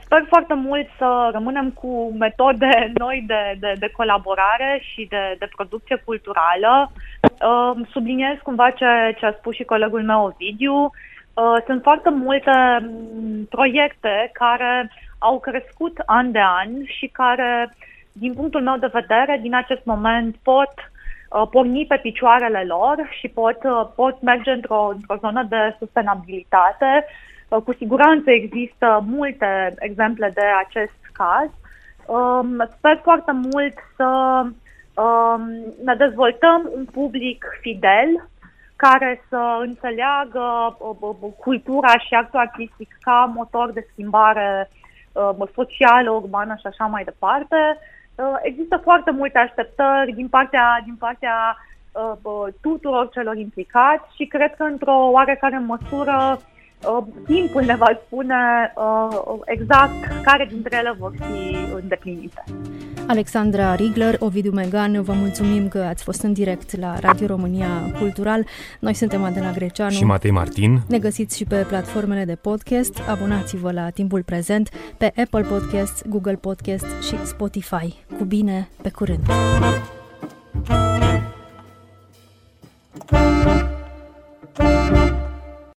Sper 0.00 0.24
foarte 0.28 0.54
mult 0.54 0.86
să 0.98 1.28
rămânem 1.32 1.70
cu 1.70 2.14
metode 2.18 2.92
noi 2.94 3.24
de, 3.26 3.56
de, 3.60 3.72
de 3.78 3.90
colaborare 3.96 4.82
și 4.92 5.06
de, 5.10 5.36
de 5.38 5.48
producție 5.56 6.02
culturală. 6.04 6.92
Subliniez 7.90 8.36
cumva 8.42 8.70
ce, 8.70 9.14
ce 9.18 9.26
a 9.26 9.32
spus 9.32 9.54
și 9.54 9.64
colegul 9.64 10.02
meu 10.02 10.24
Ovidiu. 10.24 10.90
Sunt 11.66 11.82
foarte 11.82 12.10
multe 12.10 12.50
proiecte 13.50 14.30
care 14.32 14.90
au 15.18 15.40
crescut 15.40 15.98
an 16.06 16.32
de 16.32 16.42
an 16.42 16.68
și 16.84 17.06
care, 17.06 17.74
din 18.12 18.34
punctul 18.34 18.62
meu 18.62 18.76
de 18.76 18.90
vedere, 18.92 19.38
din 19.42 19.54
acest 19.54 19.84
moment 19.84 20.36
pot 20.42 20.72
porni 21.50 21.86
pe 21.86 21.96
picioarele 21.96 22.64
lor 22.66 22.96
și 23.18 23.28
pot, 23.28 23.58
pot 23.94 24.22
merge 24.22 24.50
într-o, 24.50 24.92
într-o 24.94 25.16
zonă 25.16 25.42
de 25.48 25.76
sustenabilitate 25.78 27.06
cu 27.48 27.72
siguranță 27.72 28.30
există 28.30 29.04
multe 29.06 29.74
exemple 29.78 30.30
de 30.34 30.44
acest 30.66 31.00
caz. 31.12 31.50
Um, 32.06 32.68
sper 32.76 33.00
foarte 33.02 33.32
mult 33.32 33.74
să 33.96 34.42
um, 35.02 35.42
ne 35.84 35.94
dezvoltăm 35.94 36.70
un 36.74 36.84
public 36.84 37.44
fidel 37.60 38.28
care 38.76 39.24
să 39.28 39.58
înțeleagă 39.60 40.76
uh, 40.78 41.32
cultura 41.38 41.98
și 41.98 42.14
actul 42.14 42.38
artistic 42.38 42.96
ca 43.00 43.32
motor 43.34 43.70
de 43.72 43.86
schimbare 43.92 44.70
uh, 45.12 45.48
socială, 45.54 46.10
urbană 46.10 46.54
și 46.54 46.66
așa 46.66 46.84
mai 46.84 47.04
departe. 47.04 47.78
Uh, 48.14 48.36
există 48.42 48.76
foarte 48.76 49.10
multe 49.10 49.38
așteptări 49.38 50.12
din 50.12 50.28
partea, 50.28 50.82
din 50.84 50.96
partea 50.98 51.56
tuturor 52.60 53.08
celor 53.08 53.36
implicați 53.36 54.14
și 54.16 54.24
cred 54.24 54.54
că 54.56 54.62
într-o 54.62 55.10
oarecare 55.10 55.58
măsură 55.58 56.38
Uh, 56.40 56.55
Uh, 56.90 57.04
timpul 57.26 57.62
ne 57.62 57.76
va 57.76 58.00
spune 58.06 58.34
uh, 58.76 59.38
exact 59.44 60.22
care 60.22 60.48
dintre 60.50 60.76
ele 60.76 60.96
vor 60.98 61.12
fi 61.16 61.56
îndeplinite. 61.82 62.44
Alexandra 63.06 63.74
Rigler, 63.74 64.16
Ovidiu 64.18 64.50
Megan, 64.50 65.02
vă 65.02 65.12
mulțumim 65.12 65.68
că 65.68 65.78
ați 65.78 66.02
fost 66.02 66.22
în 66.22 66.32
direct 66.32 66.76
la 66.76 66.98
Radio 66.98 67.26
România 67.26 67.68
Cultural. 67.98 68.46
Noi 68.80 68.94
suntem 68.94 69.24
Adela 69.24 69.50
Greceanu 69.50 69.90
și 69.90 70.04
Matei 70.04 70.30
Martin. 70.30 70.80
Ne 70.88 70.98
găsiți 70.98 71.36
și 71.36 71.44
pe 71.44 71.64
platformele 71.68 72.24
de 72.24 72.34
podcast. 72.34 73.00
Abonați-vă 73.08 73.72
la 73.72 73.90
Timpul 73.90 74.22
Prezent 74.22 74.68
pe 74.96 75.12
Apple 75.16 75.42
Podcast, 75.42 76.06
Google 76.08 76.36
Podcast 76.36 76.86
și 77.08 77.16
Spotify. 77.24 77.94
Cu 78.18 78.24
bine, 78.24 78.68
pe 78.82 78.90
curând! 78.90 79.26